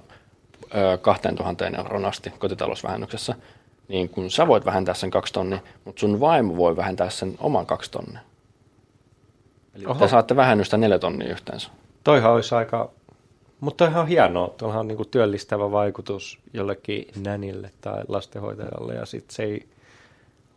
2000 1.03 1.67
euroon 1.67 2.05
asti 2.05 2.31
kotitalousvähennyksessä, 2.31 3.35
niin 3.89 4.09
kun 4.09 4.31
sä 4.31 4.47
voit 4.47 4.65
vähentää 4.65 4.95
sen 4.95 5.11
kaksi 5.11 5.33
tonnia, 5.33 5.59
mutta 5.85 6.01
sun 6.01 6.21
vaimo 6.21 6.57
voi 6.57 6.77
vähentää 6.77 7.11
sen 7.11 7.35
oman 7.39 7.67
kaksi 7.67 7.91
tonnia. 7.91 8.21
Eli 9.75 9.87
Oho. 9.87 9.99
te 9.99 10.09
saatte 10.09 10.37
vähennystä 10.37 10.77
neljä 10.77 10.99
tonnia 10.99 11.33
yhteensä. 11.33 11.69
Toihan 12.05 12.33
olisi 12.33 12.55
aika, 12.55 12.91
mutta 13.61 13.85
toihan 13.85 14.03
on 14.03 14.09
hienoa. 14.09 14.49
Tuollahan 14.49 14.81
on 14.81 14.89
niin 14.89 15.09
työllistävä 15.11 15.71
vaikutus 15.71 16.39
jollekin 16.53 17.09
nänille 17.17 17.71
tai 17.81 18.03
lastenhoitajalle 18.09 18.95
ja 18.95 19.07
sitten 19.07 19.35
se 19.35 19.43
ei 19.43 19.69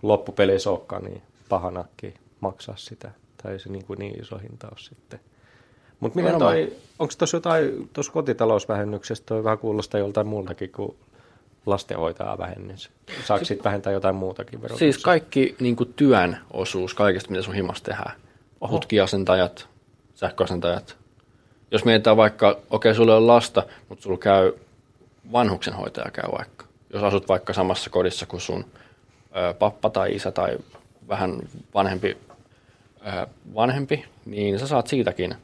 loppupeleissä 0.01 0.69
olekaan 0.69 1.03
niin 1.03 1.21
pahanakin 1.49 2.13
maksaa 2.39 2.75
sitä. 2.77 3.11
Tai 3.43 3.51
ei 3.51 3.59
se 3.59 3.69
niin, 3.69 3.85
kuin 3.85 3.99
niin 3.99 4.21
iso 4.21 4.37
hinta 4.37 4.67
ole 4.67 4.77
sitten. 4.77 5.19
Mutta 5.99 6.15
miten 6.15 6.33
Nimenomaan. 6.33 6.55
toi, 6.55 6.75
onko 6.99 7.13
tuossa 7.17 7.37
jotain, 7.37 7.89
tuossa 7.93 8.11
kotitalousvähennyksessä 8.11 9.23
toi 9.25 9.43
vähän 9.43 9.57
kuulostaa 9.57 9.99
joltain 9.99 10.27
muultakin 10.27 10.71
kuin 10.71 10.95
lastenhoitaja 11.65 12.37
vähennys? 12.37 12.89
Saako 13.25 13.45
sit 13.45 13.63
vähentää 13.63 13.93
jotain 13.93 14.15
muutakin 14.15 14.61
verotuksessa? 14.61 14.93
Siis 14.93 15.03
kaikki 15.03 15.55
niin 15.59 15.75
kuin 15.75 15.93
työn 15.95 16.37
osuus 16.53 16.93
kaikesta, 16.93 17.31
mitä 17.31 17.43
sun 17.43 17.53
himas 17.53 17.81
tehdään. 17.81 18.11
Putkiasentajat, 18.69 19.67
sähköasentajat. 20.15 20.97
Jos 21.71 21.85
mietitään 21.85 22.17
vaikka, 22.17 22.49
okei, 22.49 22.61
okay, 22.69 22.93
sulla 22.93 23.15
ole 23.15 23.25
lasta, 23.25 23.63
mutta 23.89 24.03
sulla 24.03 24.17
käy 24.17 24.53
vanhuksenhoitaja 25.31 26.11
käy 26.11 26.31
vaikka. 26.37 26.65
Jos 26.93 27.03
asut 27.03 27.27
vaikka 27.27 27.53
samassa 27.53 27.89
kodissa 27.89 28.25
kuin 28.25 28.41
sun 28.41 28.65
ö, 29.35 29.53
pappa 29.53 29.89
tai 29.89 30.15
isä 30.15 30.31
tai 30.31 30.57
vähän 31.07 31.39
vanhempi, 31.73 32.17
ö, 33.07 33.27
vanhempi, 33.55 34.05
niin 34.25 34.59
sä 34.59 34.67
saat 34.67 34.87
siitäkin 34.87 35.35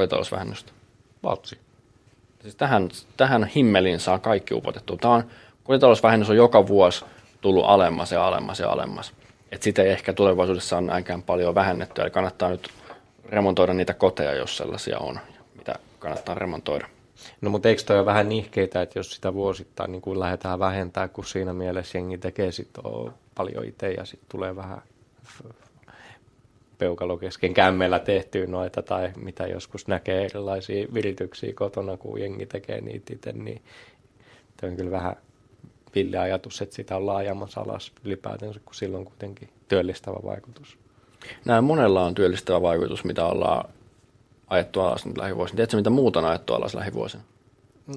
kotitalousvähennystä. 0.00 0.72
Vatsi. 1.22 1.58
Siis 2.42 2.54
tähän, 2.54 2.88
tähän 3.16 3.44
himmeliin 3.44 4.00
saa 4.00 4.18
kaikki 4.18 4.54
upotettua. 4.54 4.96
Tämä 4.96 5.14
on, 5.14 5.24
kotitalousvähennys 5.64 6.30
on 6.30 6.36
joka 6.36 6.66
vuosi 6.66 7.04
tullut 7.40 7.64
alemmas 7.66 8.12
ja 8.12 8.26
alemmas 8.26 8.60
ja 8.60 8.70
alemmas. 8.70 9.12
Et 9.52 9.62
sitä 9.62 9.82
ei 9.82 9.90
ehkä 9.90 10.12
tulevaisuudessa 10.12 10.76
on 10.76 10.86
näinkään 10.86 11.22
paljon 11.22 11.54
vähennetty, 11.54 12.02
eli 12.02 12.10
kannattaa 12.10 12.50
nyt 12.50 12.68
remontoida 13.28 13.74
niitä 13.74 13.94
koteja, 13.94 14.34
jos 14.34 14.56
sellaisia 14.56 14.98
on, 14.98 15.20
mitä 15.56 15.74
kannattaa 15.98 16.34
remontoida. 16.34 16.86
No 17.40 17.50
mutta 17.50 17.68
eikö 17.68 17.82
toi 17.82 17.96
ole 17.96 18.06
vähän 18.06 18.28
nihkeitä, 18.28 18.82
että 18.82 18.98
jos 18.98 19.10
sitä 19.10 19.34
vuosittain 19.34 19.92
niin 19.92 20.02
kuin 20.02 20.20
lähdetään 20.20 20.58
vähentää, 20.58 21.08
kun 21.08 21.24
siinä 21.24 21.52
mielessä 21.52 21.98
jengi 21.98 22.18
tekee 22.18 22.52
sit 22.52 22.70
paljon 23.34 23.64
itse 23.64 23.90
ja 23.90 24.04
sitten 24.04 24.28
tulee 24.28 24.56
vähän 24.56 24.82
peukalo 26.80 27.16
kesken 27.16 27.54
kämmellä 27.54 27.98
tehtyä 27.98 28.46
noita 28.46 28.82
tai 28.82 29.12
mitä 29.16 29.46
joskus 29.46 29.88
näkee 29.88 30.24
erilaisia 30.24 30.86
virityksiä 30.94 31.52
kotona, 31.54 31.96
kun 31.96 32.20
jengi 32.20 32.46
tekee 32.46 32.80
niitä 32.80 33.14
itse, 33.14 33.32
niin 33.32 33.62
toi 34.60 34.70
on 34.70 34.76
kyllä 34.76 34.90
vähän 34.90 35.16
villi 35.94 36.16
ajatus, 36.16 36.62
että 36.62 36.76
sitä 36.76 36.96
on 36.96 37.06
laajemmassa 37.06 37.60
alas 37.60 37.92
ylipäätänsä, 38.04 38.60
kun 38.64 38.74
silloin 38.74 39.04
kuitenkin 39.04 39.48
työllistävä 39.68 40.16
vaikutus. 40.24 40.78
Näin 41.44 41.64
monella 41.64 42.04
on 42.04 42.14
työllistävä 42.14 42.62
vaikutus, 42.62 43.04
mitä 43.04 43.26
ollaan 43.26 43.68
ajettu 44.48 44.80
alas 44.80 45.06
nyt 45.06 45.18
lähivuosina. 45.18 45.56
Tiedätkö, 45.56 45.76
mitä 45.76 45.90
muuta 45.90 46.18
on 46.18 46.24
ajettu 46.24 46.54
alas 46.54 46.74
lähivuosina? 46.74 47.22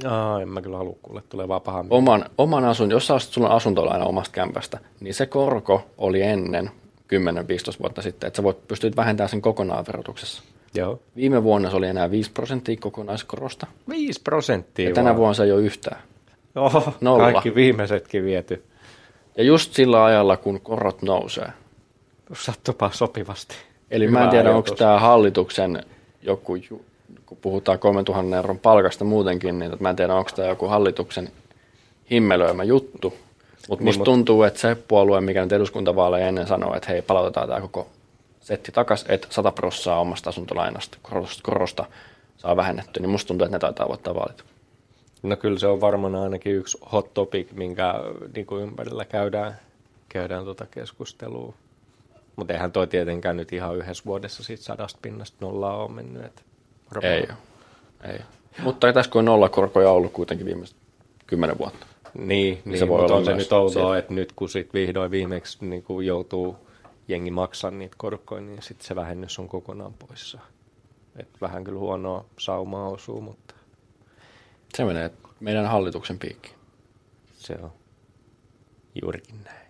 Aa, 0.06 0.42
en 0.42 0.50
mä 0.50 0.62
kyllä 0.62 0.78
halua 0.78 0.96
kuulla, 1.02 1.22
tulee 1.30 1.48
vaan 1.48 1.62
paha 1.62 1.84
mieli. 1.84 1.98
Oman, 1.98 2.26
oman 2.38 2.66
asun, 2.66 2.92
jos 2.92 3.08
sä 3.08 3.16
asut 3.16 3.34
sulla 3.34 3.50
on 3.50 3.56
asuntolaina 3.56 4.06
omasta 4.06 4.32
kämpästä, 4.32 4.80
niin 5.00 5.14
se 5.14 5.26
korko 5.26 5.86
oli 5.98 6.22
ennen 6.22 6.72
10-15 7.20 7.80
vuotta 7.80 8.02
sitten, 8.02 8.28
että 8.28 8.38
sä 8.38 8.44
voit 8.44 8.68
pystyt 8.68 8.96
vähentämään 8.96 9.30
sen 9.30 9.42
kokonaan 9.42 9.86
verotuksessa. 9.88 10.44
Joo. 10.76 11.00
Viime 11.16 11.44
vuonna 11.44 11.70
se 11.70 11.76
oli 11.76 11.88
enää 11.88 12.12
5 12.12 12.32
prosenttia 12.32 12.76
kokonaiskorosta, 12.80 13.68
5 13.90 14.22
prosenttia 14.24 14.90
ja 14.90 14.96
tänä 14.96 15.06
vaan. 15.10 15.18
vuonna 15.18 15.34
se 15.34 15.44
ei 15.44 15.52
ole 15.52 15.62
yhtään. 15.62 16.02
Oho, 16.56 16.94
Nolla. 17.02 17.32
kaikki 17.32 17.56
viimeisetkin 17.56 18.26
viety. 18.26 18.64
Ja 19.38 19.44
just 19.44 19.74
sillä 19.74 20.04
ajalla, 20.04 20.38
kun 20.38 20.62
korot 20.62 21.02
nousee. 21.02 21.48
Sattupa 22.34 22.90
sopivasti. 22.94 23.56
Eli 23.92 24.08
Hyvä 24.08 24.18
mä 24.20 24.24
en 24.24 24.30
tiedä, 24.30 24.50
ajatus. 24.50 24.72
onko 24.72 24.78
tämä 24.78 25.00
hallituksen 25.00 25.84
joku, 26.22 26.54
kun 27.26 27.38
puhutaan 27.42 27.80
3000 27.80 28.36
euron 28.36 28.60
palkasta 28.60 29.06
muutenkin, 29.06 29.60
niin 29.60 29.72
mä 29.80 29.90
en 29.90 29.96
tiedä, 29.96 30.16
onko 30.16 30.32
tämä 30.36 30.48
joku 30.48 30.68
hallituksen 30.68 31.30
himmelöimä 32.12 32.64
juttu. 32.64 33.14
Mutta 33.70 33.84
Niin, 33.84 33.90
musta 33.90 34.04
tuntuu, 34.04 34.44
että 34.44 34.60
se 34.60 34.76
puolue, 34.88 35.22
mikä 35.22 35.44
nyt 35.44 35.52
eduskuntavaaleja 35.52 36.28
ennen 36.28 36.48
sanoo, 36.48 36.76
että 36.76 36.90
hei, 36.92 37.02
palautetaan 37.02 37.48
tämä 37.48 37.62
koko 37.62 37.88
setti 38.42 38.72
takaisin, 38.72 39.12
että 39.12 39.28
100 39.30 39.52
prossaa 39.52 40.00
omasta 40.00 40.30
asuntolainasta 40.30 40.98
korosta, 41.02 41.42
korosta 41.44 41.86
saa 42.38 42.56
vähennetty, 42.56 43.00
niin 43.00 43.10
musta 43.10 43.28
tuntuu, 43.28 43.46
että 43.46 43.56
ne 43.56 43.60
taitaa 43.60 43.88
voittaa 43.90 44.16
vaalit. 44.16 44.44
No 45.24 45.36
kyllä 45.38 45.60
se 45.60 45.68
on 45.68 45.82
varmaan 45.82 46.16
ainakin 46.16 46.56
yksi 46.56 46.78
hot 46.92 47.14
topic, 47.14 47.52
minkä 47.52 47.94
niin 48.36 48.46
kuin 48.46 48.64
ympärillä 48.64 49.06
käydään, 49.06 49.60
käydään 50.10 50.44
tuota 50.44 50.66
keskustelua. 50.72 51.54
Mutta 52.36 52.54
eihän 52.54 52.72
toi 52.72 52.88
tietenkään 52.88 53.38
nyt 53.38 53.54
ihan 53.54 53.78
yhdessä 53.78 54.04
vuodessa 54.06 54.44
siitä 54.44 54.64
sadasta 54.64 55.00
pinnasta 55.02 55.38
nollaa 55.42 55.78
ole 55.84 55.92
mennyt. 55.92 56.26
Et 56.26 56.44
varmaan- 56.96 57.14
Ei. 57.14 57.28
Ei. 58.14 58.20
Mutta 58.64 58.94
tässä 58.94 59.12
kun 59.12 59.20
on 59.20 59.26
nollakorkoja 59.26 59.90
ollut 59.92 60.14
kuitenkin 60.14 60.46
viimeiset 60.46 60.78
kymmenen 61.28 61.58
vuotta. 61.58 61.86
Niin, 62.14 62.62
niin 62.66 62.80
se 62.80 62.88
voi 62.88 63.00
mutta 63.00 63.14
olla 63.14 63.20
on 63.20 63.26
se 63.26 63.34
nyt 63.36 63.52
outoa, 63.52 63.74
siellä. 63.74 63.98
että 63.98 64.14
nyt 64.14 64.32
kun 64.36 64.50
sit 64.50 64.74
vihdoin 64.74 65.12
viimeksi 65.12 65.66
niin 65.66 65.84
kun 65.84 66.06
joutuu 66.06 66.58
jengi 67.08 67.32
maksamaan 67.32 67.80
niitä 67.80 67.96
korkoja, 67.98 68.42
niin 68.42 68.62
sitten 68.62 68.88
se 68.88 68.96
vähennys 68.96 69.40
on 69.40 69.48
kokonaan 69.48 69.94
poissa. 69.94 70.40
Et 71.20 71.30
vähän 71.42 71.64
kyllä 71.64 71.80
huonoa 71.80 72.26
saumaa 72.40 72.90
osuu, 72.90 73.22
mutta 73.22 73.56
Se 74.76 74.86
menee 74.86 75.12
meidän 75.40 75.66
hallituksen 75.66 76.20
piikkiin. 76.20 76.56
se 77.38 77.56
on 77.64 77.72
juurikin 79.02 79.36
näin. 79.44 79.68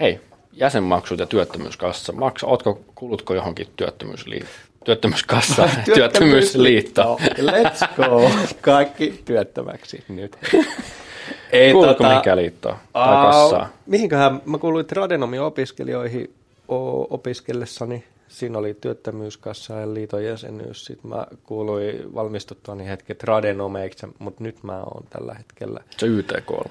Hei, 0.00 0.20
jäsenmaksut 0.52 1.18
ja 1.18 1.26
työttömyyskassa. 1.26 2.12
Maksa, 2.12 2.46
ootko, 2.46 2.80
kulutko 2.94 3.34
johonkin 3.34 3.66
työttömyysliittoon? 3.76 4.54
Työttömyyskassa, 4.84 5.68
työttömyysliitto. 5.94 7.16
Let's 7.20 7.88
go. 7.96 8.30
Kaikki 8.60 9.22
työttömäksi 9.24 10.04
nyt. 10.08 10.36
Ei, 11.52 11.72
Kuuluuko 11.72 12.04
mihinkään 12.04 12.38
liittoon 12.38 12.76
tai 12.92 13.26
kassaan? 13.26 13.68
Mihinköhän 13.86 14.42
mä 14.44 14.58
kuuluin 14.58 14.86
tradenomian 14.86 15.44
opiskelijoihin 15.44 16.34
opiskellessani. 17.10 18.04
Siinä 18.28 18.58
oli 18.58 18.74
työttömyyskassa 18.80 19.74
ja 19.74 19.94
liiton 19.94 20.24
jäsenyys. 20.24 20.84
Sitten 20.84 21.10
mä 21.10 21.26
kuuluin 21.42 22.14
valmistuttuani 22.14 22.86
hetken 22.86 23.16
tradenomeiksi, 23.16 24.06
mutta 24.18 24.42
nyt 24.42 24.62
mä 24.62 24.82
oon 24.82 25.04
tällä 25.10 25.34
hetkellä. 25.34 25.80
Se 25.96 26.06
YTK 26.06 26.50
on. 26.50 26.70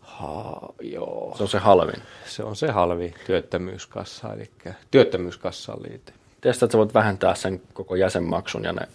Ha, 0.00 0.60
joo. 0.80 1.34
Se 1.36 1.42
on 1.42 1.48
se 1.48 1.58
halvin. 1.58 2.02
Se 2.26 2.42
on 2.42 2.56
se 2.56 2.70
halvi 2.70 3.14
työttömyyskassa, 3.26 4.32
eli 4.32 4.50
työttömyyskassaan 4.90 5.82
liite. 5.82 6.12
Tiedätkö, 6.40 6.64
että 6.64 6.72
sä 6.72 6.78
voit 6.78 6.94
vähentää 6.94 7.34
sen 7.34 7.62
koko 7.72 7.94
jäsenmaksun 7.94 8.64
ja 8.64 8.72
ne 8.72 8.88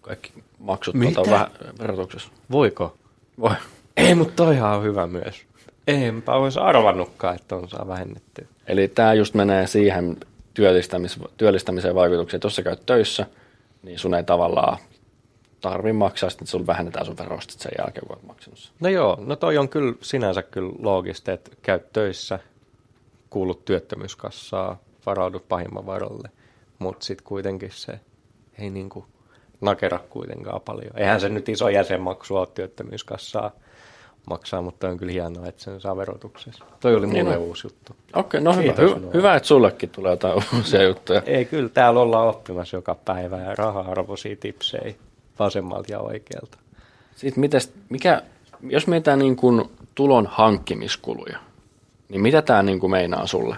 kaikki 0.00 0.32
maksut 0.58 0.94
Mitä? 0.94 1.14
tuolta 1.14 1.30
vähän 1.30 1.50
verotuksessa? 1.78 2.28
Voiko? 2.50 2.96
Voi. 3.40 3.50
Ei, 3.96 4.14
mutta 4.14 4.44
toihan 4.44 4.76
on 4.76 4.82
hyvä 4.82 5.06
myös. 5.06 5.42
Enpä 5.86 6.32
olisi 6.32 6.58
arvannutkaan, 6.58 7.36
että 7.36 7.56
on 7.56 7.68
saa 7.68 7.88
vähennettyä. 7.88 8.46
Eli 8.66 8.88
tämä 8.88 9.14
just 9.14 9.34
menee 9.34 9.66
siihen 9.66 10.16
työllistämis, 10.54 11.18
työllistämiseen 11.36 11.94
vaikutukseen, 11.94 12.38
että 12.38 12.46
jos 12.46 12.56
sä 12.56 12.62
käyt 12.62 12.86
töissä, 12.86 13.26
niin 13.82 13.98
sun 13.98 14.14
ei 14.14 14.24
tavallaan 14.24 14.78
tarvi 15.60 15.92
maksaa, 15.92 16.30
sitten 16.30 16.46
sun 16.46 16.66
vähennetään 16.66 17.06
sun 17.06 17.18
verosta 17.18 17.54
sen 17.56 17.72
jälkeen, 17.78 18.06
kun 18.06 18.18
maksanut 18.26 18.58
sen. 18.58 18.72
No 18.80 18.88
joo, 18.88 19.18
no 19.20 19.36
toi 19.36 19.58
on 19.58 19.68
kyllä 19.68 19.94
sinänsä 20.00 20.42
kyllä 20.42 20.72
loogista, 20.78 21.32
että 21.32 21.50
käyt 21.62 21.92
töissä, 21.92 22.38
kuulut 23.30 23.64
työttömyyskassaa, 23.64 24.78
varaudut 25.06 25.48
pahimman 25.48 25.86
varalle, 25.86 26.30
mutta 26.78 27.04
sitten 27.04 27.24
kuitenkin 27.24 27.70
se 27.72 28.00
ei 28.58 28.70
niinku 28.70 29.06
nakera 29.64 29.98
kuitenkaan 30.10 30.60
paljon. 30.60 30.90
Eihän 30.98 31.20
se 31.20 31.28
nyt 31.28 31.48
iso 31.48 31.68
jäsenmaksu 31.68 32.36
ole 32.36 32.46
työttömyyskassaa 32.54 33.50
maksaa, 34.30 34.62
mutta 34.62 34.88
on 34.88 34.96
kyllä 34.96 35.12
hienoa, 35.12 35.46
että 35.46 35.62
sen 35.62 35.80
saa 35.80 35.96
verotuksessa. 35.96 36.64
Toi 36.80 36.94
oli 36.94 37.06
Niin 37.06 37.24
mulle 37.24 37.36
on. 37.38 37.42
uusi 37.42 37.66
juttu. 37.66 37.96
Okei, 38.14 38.40
no 38.40 38.52
hyvä, 38.52 38.62
Kiitos 38.62 39.14
hyvä, 39.14 39.34
että 39.36 39.46
sullekin 39.46 39.90
tulee 39.90 40.10
jotain 40.12 40.42
uusia 40.56 40.82
juttuja. 40.82 41.22
Ei, 41.26 41.44
kyllä 41.44 41.68
täällä 41.68 42.00
ollaan 42.00 42.28
oppimassa 42.28 42.76
joka 42.76 42.94
päivä 42.94 43.36
ja 43.38 43.54
raha-arvoisia 43.54 44.36
tipsejä 44.40 44.94
vasemmalta 45.38 45.92
ja 45.92 46.00
oikealta. 46.00 46.58
Sitten 47.16 47.40
mites, 47.40 47.72
mikä, 47.88 48.22
jos 48.62 48.86
mietitään 48.86 49.18
niin 49.18 49.36
kuin 49.36 49.70
tulon 49.94 50.26
hankkimiskuluja, 50.26 51.38
niin 52.08 52.20
mitä 52.20 52.42
tämä 52.42 52.62
niin 52.62 52.80
kuin 52.80 52.90
meinaa 52.90 53.26
sulle? 53.26 53.56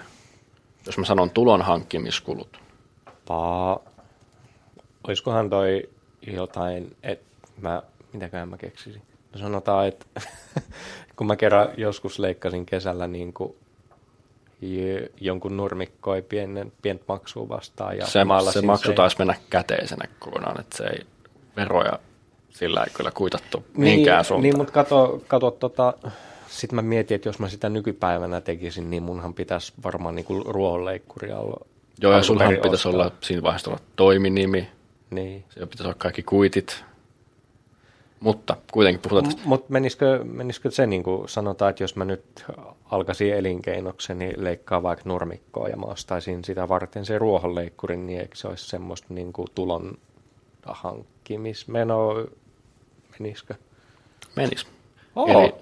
Jos 0.87 0.99
mä 0.99 1.05
sanon 1.05 1.31
tulon 1.31 1.62
hankkimiskulut. 1.62 2.61
Paa. 3.29 3.79
Olisikohan 5.09 5.51
toi 5.51 5.88
jotain, 6.35 6.97
että 7.03 7.27
mä, 7.61 7.83
mitäköhän 8.12 8.49
mä 8.49 8.57
keksisin? 8.57 9.03
No 9.33 9.39
sanotaan, 9.39 9.89
että 9.89 10.07
kun 11.17 11.27
mä 11.27 11.37
kerran 11.37 11.69
joskus 11.77 12.19
leikkasin 12.19 12.67
kesällä 12.67 13.07
niin 13.07 13.33
kuin 13.33 13.55
jonkun 15.21 15.57
nurmikkoi 15.57 16.23
pienen, 16.23 16.73
pientä 16.83 17.05
maksua 17.09 17.49
vastaan. 17.49 17.97
Ja 17.99 18.07
Se, 18.07 18.21
se 18.53 18.62
maksu 18.62 18.87
sen. 18.87 18.95
taisi 18.95 19.17
mennä 19.19 19.35
käteisenä 19.51 20.09
kokonaan, 20.19 20.61
että 20.61 20.77
se 20.77 20.85
ei 20.85 21.01
veroja 21.57 21.99
sillä 22.57 22.85
ei 22.85 22.95
kyllä 22.95 23.11
kuitattu 23.11 23.59
niin, 23.59 23.81
mihinkään 23.81 24.25
suuntaan. 24.25 24.43
Niin, 24.43 24.57
mutta 24.57 24.73
kato, 24.73 25.23
kato 25.29 25.51
tota, 25.51 25.95
sitten 26.49 26.77
mä 26.77 26.83
mietin, 26.83 27.15
että 27.15 27.29
jos 27.29 27.39
mä 27.39 27.49
sitä 27.49 27.69
nykypäivänä 27.69 28.41
tekisin, 28.41 28.91
niin 28.91 29.03
munhan 29.03 29.35
pitäisi 29.35 29.73
varmaan 29.85 30.15
niin 30.15 30.25
kuin 30.25 30.47
ruohonleikkuria 30.47 31.39
olla. 31.39 31.67
Joo, 32.01 32.12
ja 32.12 32.21
perin 32.39 32.61
pitäisi 32.61 32.89
olla 32.89 33.12
siinä 33.21 33.43
vaiheessa 33.43 33.71
olla 33.71 33.81
toiminimi, 33.97 34.69
Niin. 35.11 35.45
siellä 35.51 35.66
pitäisi 35.66 35.88
olla 35.88 35.97
kaikki 35.99 36.23
kuitit. 36.23 36.85
Mutta 38.21 38.57
kuitenkin 38.73 39.01
puhutaan 39.01 39.25
tästä. 39.25 39.49
Mutta 39.49 39.73
menisikö, 39.73 40.25
menisikö 40.25 40.71
se, 40.71 40.87
niin 40.87 41.03
kuin 41.03 41.29
sanotaan, 41.29 41.71
että 41.71 41.83
jos 41.83 41.97
mä 41.97 42.05
nyt 42.05 42.45
alkaisin 42.85 43.35
elinkeinokseni 43.35 44.33
leikkaa 44.37 44.83
vaikka 44.83 45.09
nurmikkoa 45.09 45.69
ja 45.69 45.77
mä 45.77 45.87
ostaisin 45.87 46.45
sitä 46.45 46.69
varten 46.69 47.05
se 47.07 47.19
ruohonleikkurin, 47.19 48.07
niin 48.07 48.21
eikö 48.21 48.37
se 48.37 48.49
olisi 48.49 48.69
semmoista 48.69 49.14
niin 49.14 49.33
kuin 49.33 49.49
tulon 49.55 49.99
hankkimismeno, 50.66 52.27
menisikö? 53.19 53.55
Menis. 54.37 54.66
Oo. 55.16 55.40
Eli 55.40 55.55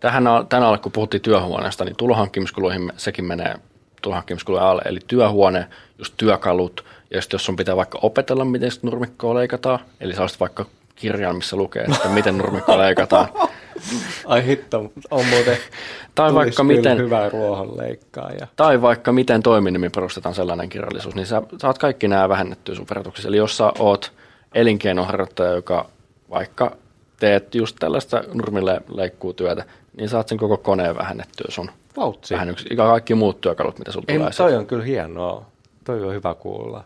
tähän, 0.00 0.24
tänä 0.48 0.66
alle, 0.66 0.78
kun 0.78 0.92
puhuttiin 0.92 1.20
työhuoneesta, 1.20 1.84
niin 1.84 1.96
tulohankkimiskuluihin 1.96 2.92
sekin 2.96 3.24
menee 3.24 3.54
tulohankkimiskulujen 4.02 4.66
alle. 4.66 4.82
Eli 4.84 4.98
työhuone, 5.06 5.68
just 5.98 6.14
työkalut, 6.16 6.84
ja 7.14 7.22
sitten 7.22 7.34
jos 7.34 7.44
sun 7.44 7.56
pitää 7.56 7.76
vaikka 7.76 7.98
opetella, 8.02 8.44
miten 8.44 8.70
sitä 8.70 8.86
nurmikkoa 8.86 9.34
leikataan, 9.34 9.78
eli 10.00 10.14
sä 10.14 10.26
vaikka 10.40 10.66
kirjan, 10.96 11.36
missä 11.36 11.56
lukee, 11.56 11.82
että 11.82 12.08
miten 12.08 12.38
nurmikkoa 12.38 12.78
leikataan. 12.78 13.28
Ai 14.26 14.46
hitto, 14.46 14.92
on 15.10 15.26
muuten 15.26 15.56
tai 16.14 16.34
vaikka 16.34 16.64
miten, 16.64 16.98
hyvä 16.98 17.28
ruohonleikkaaja. 17.28 18.46
Tai 18.56 18.82
vaikka 18.82 19.12
miten 19.12 19.42
toiminimi 19.42 19.90
perustetaan 19.90 20.34
sellainen 20.34 20.68
kirjallisuus, 20.68 21.14
niin 21.14 21.26
sä 21.26 21.42
saat 21.58 21.78
kaikki 21.78 22.08
nämä 22.08 22.28
vähennettyä 22.28 22.74
sun 22.74 22.86
verotuksessa. 22.90 23.28
Eli 23.28 23.36
jos 23.36 23.56
sä 23.56 23.72
oot 23.78 24.12
elinkeinoharjoittaja, 24.54 25.50
joka 25.50 25.88
vaikka 26.30 26.76
teet 27.20 27.54
just 27.54 27.76
tällaista 27.80 28.24
nurmille 28.34 28.80
leikkuu 28.94 29.32
työtä, 29.32 29.64
niin 29.96 30.08
saat 30.08 30.28
sen 30.28 30.38
koko 30.38 30.56
koneen 30.56 30.96
vähennettyä 30.96 31.46
sun 31.48 31.70
Vautsi. 31.96 32.34
vähennyksi. 32.34 32.76
Kaikki 32.76 33.14
muut 33.14 33.40
työkalut, 33.40 33.78
mitä 33.78 33.92
sulla 33.92 34.06
tulee. 34.14 34.30
toi 34.36 34.56
on 34.56 34.66
kyllä 34.66 34.84
hienoa. 34.84 35.46
Toi 35.84 36.04
on 36.04 36.14
hyvä 36.14 36.34
kuulla. 36.34 36.84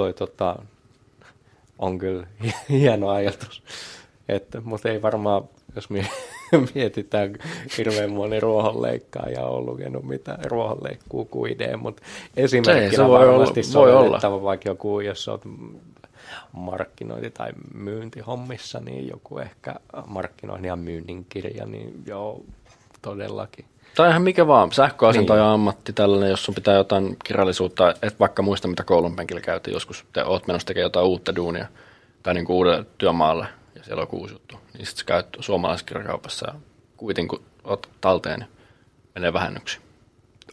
Toi 0.00 0.12
tota, 0.14 0.56
on 1.78 1.98
kyllä 1.98 2.26
hieno 2.68 3.08
ajatus. 3.08 3.62
Että, 4.28 4.60
mutta 4.60 4.88
ei 4.88 5.02
varmaan, 5.02 5.44
jos 5.74 5.88
mietitään, 6.74 7.34
hirveän 7.78 8.10
moni 8.10 8.40
ruohonleikkaaja 8.40 9.46
on 9.46 9.66
lukenut 9.66 10.04
mitään 10.04 10.44
ruohonleikkuu 10.44 11.24
kuin 11.24 11.52
idea, 11.52 11.76
mutta 11.76 12.02
esimerkkinä 12.36 12.90
se 12.96 13.04
voi 13.08 13.28
varmasti 13.28 13.60
olla- 13.60 13.86
voi 13.86 13.92
sovellettava 13.92 14.42
vaikka 14.42 14.68
joku, 14.68 15.00
jos 15.00 15.28
olet 15.28 15.42
markkinointi- 16.52 17.30
tai 17.30 17.50
myyntihommissa, 17.74 18.80
niin 18.80 19.08
joku 19.08 19.38
ehkä 19.38 19.74
markkinoinnin 20.06 20.68
ja 20.68 20.76
myynnin 20.76 21.26
kirja, 21.28 21.66
niin 21.66 22.02
joo, 22.06 22.42
todellakin. 23.02 23.64
Tai 23.94 24.10
ihan 24.10 24.22
mikä 24.22 24.46
vaan, 24.46 24.72
sähköasentaja 24.72 25.42
Niin. 25.42 25.52
ammatti 25.52 25.92
tällainen, 25.92 26.30
jos 26.30 26.44
sun 26.44 26.54
pitää 26.54 26.74
jotain 26.74 27.16
kirjallisuutta, 27.24 27.94
et 28.02 28.20
vaikka 28.20 28.42
muista 28.42 28.68
mitä 28.68 28.84
koulun 28.84 29.16
penkillä 29.16 29.40
käytiin 29.40 29.74
joskus, 29.74 30.04
te 30.12 30.24
oot 30.24 30.46
menossa 30.46 30.66
tekemään 30.66 30.86
jotain 30.86 31.06
uutta 31.06 31.36
duunia 31.36 31.66
tai 32.22 32.34
niin 32.34 32.46
uudelle 32.48 32.86
työmaalle 32.98 33.46
ja 33.74 33.84
siellä 33.84 34.00
on 34.00 34.02
joku 34.02 34.18
uusi 34.18 34.34
juttu, 34.34 34.56
niin 34.56 34.86
sitten 34.86 34.98
sä 34.98 35.04
käyt 35.04 35.26
suomalaisessa 35.40 35.86
kirjakaupassa 35.86 36.48
ja 36.48 36.54
kuitenkin 36.96 37.28
kun 37.28 37.46
oot 37.64 37.88
talteen, 38.00 38.40
niin 38.40 38.48
menee 39.14 39.32
vähennyksi. 39.32 39.78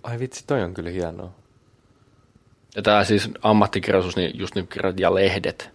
Ai 0.04 0.20
vitsi, 0.20 0.44
toi 0.48 0.64
on 0.64 0.74
kyllä 0.74 0.90
hienoa. 0.90 1.32
Ja 2.76 2.82
tämä 2.82 3.04
siis 3.04 3.30
ammattikirjallisuus, 3.42 4.16
niin 4.16 4.40
just 4.40 4.56
nyt 4.56 4.70
kirjat 4.70 5.00
ja 5.00 5.16
lehdet, 5.16 5.70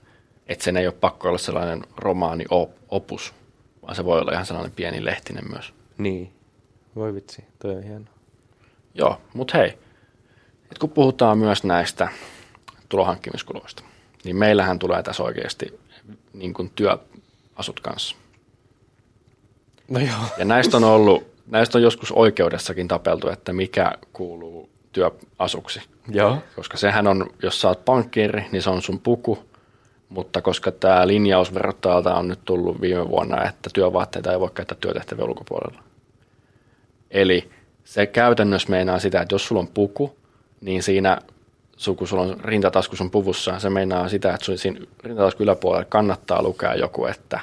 että 0.47 0.65
sen 0.65 0.77
ei 0.77 0.87
ole 0.87 0.95
pakko 1.01 1.29
olla 1.29 1.39
sellainen 1.39 1.83
romaani 1.97 2.45
opus, 2.89 3.35
vaan 3.83 3.95
se 3.95 4.05
voi 4.05 4.21
olla 4.21 4.33
ihan 4.33 4.47
sellainen 4.47 4.73
pieni 4.73 5.05
lehtinen 5.05 5.51
myös. 5.51 5.75
Niin. 5.99 6.33
Voi 6.97 7.15
vitsi, 7.15 7.45
toi 7.59 7.75
on 7.75 7.83
hienoa. 7.83 8.15
Joo, 8.95 9.21
mutta 9.35 9.59
hei, 9.59 9.79
et 10.71 10.79
kun 10.79 10.91
puhutaan 10.91 11.39
myös 11.39 11.65
näistä 11.65 12.09
tulohankkimiskuluista, 12.89 13.83
niin 14.25 14.37
meillähän 14.37 14.79
tulee 14.79 15.03
tässä 15.03 15.23
oikeasti 15.23 15.81
niin 16.33 16.55
kuin 16.55 16.71
työasut 16.75 17.81
kanssa. 17.83 18.17
No 19.89 20.01
joo. 20.01 20.25
Ja 20.39 20.45
näistä 20.45 20.77
on 20.77 20.85
ollut, 20.85 21.27
näistä 21.47 21.79
on 21.79 21.83
joskus 21.83 22.13
oikeudessakin 22.13 22.89
tapeltu, 22.89 23.29
että 23.29 23.53
mikä 23.53 23.93
kuuluu 24.13 24.71
työasuksi. 24.93 25.81
Joo. 26.09 26.39
Koska 26.57 26.77
sehän 26.77 27.07
on, 27.07 27.31
jos 27.43 27.61
sä 27.61 27.69
oot 27.69 27.85
pankkiiri, 27.85 28.47
niin 28.53 28.63
se 28.63 28.71
on 28.71 28.83
sun 28.83 29.01
puku, 29.01 29.39
mutta 30.09 30.43
koska 30.43 30.73
tämä 30.73 31.07
linjaus 31.07 31.55
verottajalta 31.55 32.15
on 32.15 32.29
nyt 32.29 32.41
tullut 32.45 32.81
viime 32.81 33.09
vuonna, 33.09 33.45
että 33.45 33.71
työvaatteita 33.75 34.33
ei 34.33 34.41
voi 34.41 34.51
käyttää 34.55 34.79
työtehtävien 34.81 35.29
ulkopuolella. 35.29 35.83
Eli 37.13 37.51
se 37.85 38.07
käytännössä 38.07 38.71
meinaa 38.71 38.99
sitä, 38.99 39.21
että 39.21 39.35
jos 39.35 39.47
sulla 39.49 39.61
on 39.61 39.69
puku, 39.69 40.17
niin 40.61 40.83
siinä, 40.83 41.19
kun 41.97 42.09
sulla 42.09 42.23
on 42.23 42.41
rintatasku 42.45 42.97
sun 42.97 43.11
puvussa, 43.11 43.59
se 43.59 43.71
meinaa 43.71 44.09
sitä, 44.09 44.35
että 44.35 44.45
sun 44.45 44.59
siinä 44.59 44.81
rintataskun 45.05 45.45
yläpuolella 45.45 45.85
kannattaa 45.85 46.43
lukea 46.43 46.75
joku, 46.75 47.07
että 47.07 47.41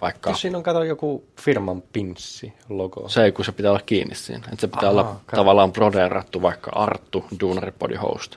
vaikka 0.00 0.30
Jos 0.30 0.40
siinä 0.40 0.56
on 0.58 0.62
kato 0.62 0.84
joku 0.84 1.24
firman 1.40 1.82
pinssi 1.92 2.52
logo. 2.68 3.08
se 3.08 3.24
ei, 3.24 3.32
kun 3.32 3.44
se 3.44 3.52
pitää 3.52 3.70
olla 3.70 3.80
kiinni 3.86 4.14
siinä. 4.14 4.44
Että 4.52 4.60
se 4.60 4.66
pitää 4.68 4.88
Ahaa, 4.88 5.02
olla 5.02 5.20
kato. 5.26 5.36
tavallaan 5.36 5.72
brodeerattu 5.72 6.42
vaikka 6.42 6.70
Arttu, 6.74 7.24
Duunari 7.40 7.72
Body 7.78 7.94
Host. 7.94 8.36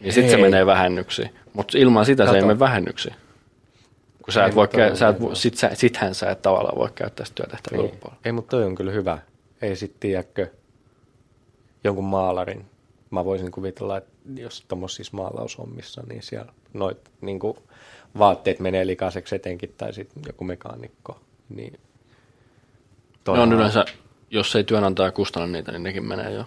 Niin 0.00 0.12
sitten 0.12 0.30
se 0.30 0.36
menee 0.36 0.66
vähennyksiin. 0.66 1.30
Mutta 1.52 1.78
ilman 1.78 2.04
sitä 2.04 2.24
se 2.24 2.30
ei 2.30 2.34
Kato. 2.34 2.46
mene 2.46 2.58
vähennyksiin. 2.58 3.14
Kun 4.24 4.32
sä 4.32 4.42
Ei, 4.42 4.48
et 4.48 4.54
voi, 4.54 4.64
mutta 4.64 4.78
toi 4.78 4.90
kä- 4.90 4.96
sä 4.96 5.08
et, 5.08 5.16
sit, 5.34 5.54
sä, 5.56 5.70
sithän 5.74 6.14
sä 6.14 6.30
et 6.30 6.42
tavallaan 6.42 6.78
voi 6.78 6.88
käyttää 6.94 7.26
sitä 7.26 7.34
työtehtäviä 7.34 7.76
Niin. 7.78 7.84
ulkopuolella. 7.84 8.20
Ei, 8.24 8.32
mutta 8.32 8.50
toi 8.50 8.64
on 8.64 8.74
kyllä 8.74 8.92
hyvä. 8.92 9.18
Ei 9.62 9.76
sit 9.76 10.00
tiedäkö 10.00 10.46
jonkun 11.84 12.04
maalarin. 12.04 12.64
Mä 13.10 13.24
voisin 13.24 13.50
kuvitella, 13.50 13.96
että 13.96 14.12
jos 14.36 14.64
tommosissa 14.68 15.16
maalaushommissa, 15.16 16.02
niin 16.08 16.22
siellä 16.22 16.52
noit 16.72 16.98
niin 17.20 17.40
vaatteet 18.18 18.60
menee 18.60 18.86
likaiseksi 18.86 19.34
etenkin, 19.36 19.74
tai 19.76 19.92
sitten 19.92 20.22
joku 20.26 20.44
mekaanikko. 20.44 21.20
Niin 21.48 21.72
Ne 21.72 21.78
toi, 23.24 23.38
on 23.38 23.52
yleensä, 23.52 23.84
jos 24.30 24.56
ei 24.56 24.64
työnantaja 24.64 25.12
kustanna 25.12 25.46
niitä, 25.46 25.72
niin 25.72 25.82
nekin 25.82 26.04
menee 26.04 26.30
jo. 26.32 26.44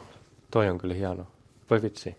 toi 0.51 0.69
on 0.69 0.77
kyllä 0.77 0.93
hieno. 0.93 1.27
Voi 1.69 1.81
vitsi. 1.81 2.15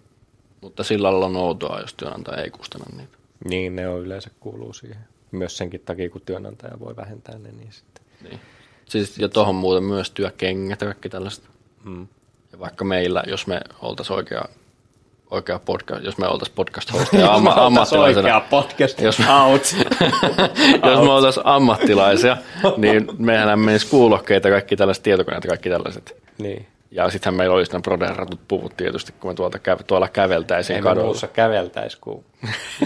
Mutta 0.60 0.84
sillä 0.84 1.10
lailla 1.10 1.26
on 1.26 1.36
outoa, 1.36 1.80
jos 1.80 1.94
työnantaja 1.94 2.42
ei 2.42 2.50
kustanna 2.50 2.96
niitä. 2.96 3.18
Niin, 3.48 3.76
ne 3.76 3.88
on 3.88 4.00
yleensä 4.00 4.30
kuuluu 4.40 4.72
siihen. 4.72 4.98
Myös 5.30 5.56
senkin 5.56 5.80
takia, 5.84 6.10
kun 6.10 6.20
työnantaja 6.26 6.80
voi 6.80 6.96
vähentää 6.96 7.38
ne, 7.38 7.50
niin 7.52 7.72
sitten. 7.72 8.04
Niin. 8.22 8.40
Siis, 8.84 9.18
ja 9.18 9.28
tuohon 9.28 9.54
muuten 9.54 9.82
myös 9.84 10.10
työkengät 10.10 10.80
ja 10.80 10.86
kaikki 10.86 11.08
tällaiset. 11.08 11.44
Mm. 11.84 12.06
Ja 12.52 12.58
vaikka 12.58 12.84
meillä, 12.84 13.22
jos 13.26 13.46
me 13.46 13.60
oltaisiin 13.82 14.16
oikea, 14.16 14.44
oikea 15.30 15.58
podcast, 15.58 16.04
jos 16.04 16.18
me 16.18 16.26
oltaisiin 16.28 16.54
podcast 16.54 16.92
hosteja 16.92 17.34
amma, 17.34 17.54
ammattilaisena, 17.66 18.40
podcast 18.40 19.00
Jos- 19.00 19.20
out. 19.42 19.62
jos 20.90 21.00
me 21.04 21.12
oltaisiin 21.12 21.46
ammattilaisia, 21.46 22.36
niin 22.76 23.08
mehän 23.18 23.60
menisi 23.60 23.86
kuulokkeita, 23.86 24.50
kaikki 24.50 24.76
tällaiset 24.76 25.02
tietokoneet 25.02 25.44
ja 25.44 25.48
kaikki 25.48 25.68
tällaiset. 25.70 26.16
niin. 26.38 26.66
Ja 26.90 27.10
sittenhän 27.10 27.36
meillä 27.36 27.54
olisi 27.56 27.72
nämä 27.72 27.82
broderatut 27.82 28.40
puvut 28.48 28.76
tietysti, 28.76 29.12
kun 29.20 29.30
me 29.30 29.34
tuolta, 29.34 29.58
käv- 29.58 29.82
tuolla 29.86 30.08
käveltäisiin 30.08 30.74
Ei 30.74 30.80
me 30.82 30.88
kadulla. 30.88 31.06
muussa 31.06 31.26
käveltäisi 31.28 31.98
kuin, 32.00 32.24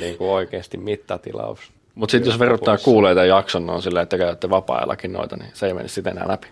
niin 0.00 0.18
kuin 0.18 0.30
oikeasti 0.30 0.76
mittatilaus. 0.76 1.72
Mutta 1.94 2.10
sitten 2.10 2.30
jos 2.30 2.38
verottaa 2.38 2.78
kuuleita 2.78 3.24
jakson, 3.24 3.70
on 3.70 3.82
silleen, 3.82 4.02
että 4.02 4.18
käytte 4.18 4.50
vapaa-ajallakin 4.50 5.12
noita, 5.12 5.36
niin 5.36 5.50
se 5.54 5.66
ei 5.66 5.74
menisi 5.74 5.94
sitten 5.94 6.16
enää 6.16 6.28
läpi. 6.28 6.48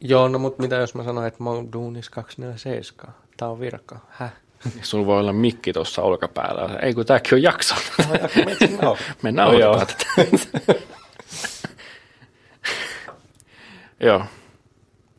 Joo, 0.00 0.28
no 0.28 0.38
mutta 0.38 0.62
mitä 0.62 0.76
jos 0.76 0.94
mä 0.94 1.04
sanoin, 1.04 1.26
että 1.26 1.44
mä 1.44 1.50
oon 1.50 1.72
duunis 1.72 2.10
247? 2.10 3.14
Tää 3.36 3.48
on 3.48 3.60
virka. 3.60 3.98
Häh? 4.08 4.32
Sulla 4.82 5.06
voi 5.06 5.20
olla 5.20 5.32
mikki 5.32 5.72
tuossa 5.72 6.02
olkapäällä. 6.02 6.78
Ei 6.82 6.94
kun 6.94 7.06
tääkin 7.06 7.34
on 7.34 7.42
jakso. 7.42 7.74
No, 8.82 8.96
Me 9.22 9.32
No 9.32 9.52
joo. 9.52 9.82
Joo. 14.00 14.24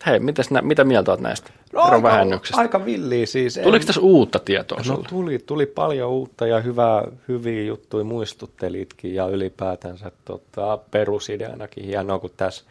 Hei, 0.05 0.19
mitäs, 0.19 0.51
nä- 0.51 0.61
mitä 0.61 0.83
mieltä 0.83 1.11
olet 1.11 1.21
näistä 1.21 1.49
no 1.73 1.81
aika, 1.81 1.91
verovähennyksistä? 1.91 2.61
aika 2.61 2.85
villiä 2.85 3.25
siis. 3.25 3.59
Tuliko 3.63 3.85
tässä 3.85 4.01
uutta 4.01 4.39
tietoa 4.39 4.77
No 4.77 4.83
sulle? 4.83 5.07
tuli, 5.09 5.39
tuli 5.39 5.65
paljon 5.65 6.09
uutta 6.11 6.47
ja 6.47 6.59
hyvää, 6.59 7.03
hyviä 7.27 7.63
juttuja 7.63 8.03
muistuttelitkin 8.03 9.15
ja 9.15 9.27
ylipäätänsä 9.27 10.11
tota, 10.25 10.77
perusideanakin 10.91 11.83
hienoa, 11.85 12.19
kun 12.19 12.29
tässä 12.37 12.63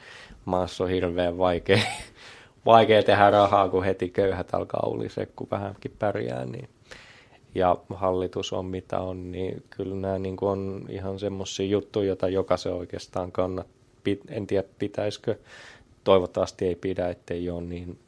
maassa 0.44 0.85
on 0.85 0.90
hirveän 0.90 1.38
vaikea, 1.38 1.79
vaikea 2.66 3.03
tehdä 3.03 3.31
rahaa, 3.31 3.68
kun 3.68 3.85
heti 3.85 4.09
köyhät 4.09 4.55
alkaa 4.55 4.87
ulisee, 4.87 5.27
kun 5.37 5.49
vähänkin 5.51 5.92
pärjää, 5.99 6.44
niin 6.44 6.68
ja 7.55 7.77
hallitus 7.94 8.53
on 8.53 8.64
mitä 8.66 9.01
on, 9.01 9.33
niin 9.33 9.62
kyllä 9.70 9.94
nämä 9.97 10.18
niin 10.18 10.37
kuin 10.37 10.49
on 10.51 10.87
ihan 10.88 11.18
semmoisia 11.18 11.66
juttuja, 11.66 12.07
joita 12.07 12.29
jokaisen 12.29 12.73
oikeastaan 12.73 13.33
kannat. 13.33 13.66
Pit- 14.09 14.25
En 14.35 14.47
tiedä, 14.47 14.68
pitäisikö, 14.79 15.35
toivottavasti 16.05 16.67
ei 16.67 16.75
pidä, 16.75 17.09
ettei 17.09 17.51
ole 17.51 17.62
niin 17.62 17.99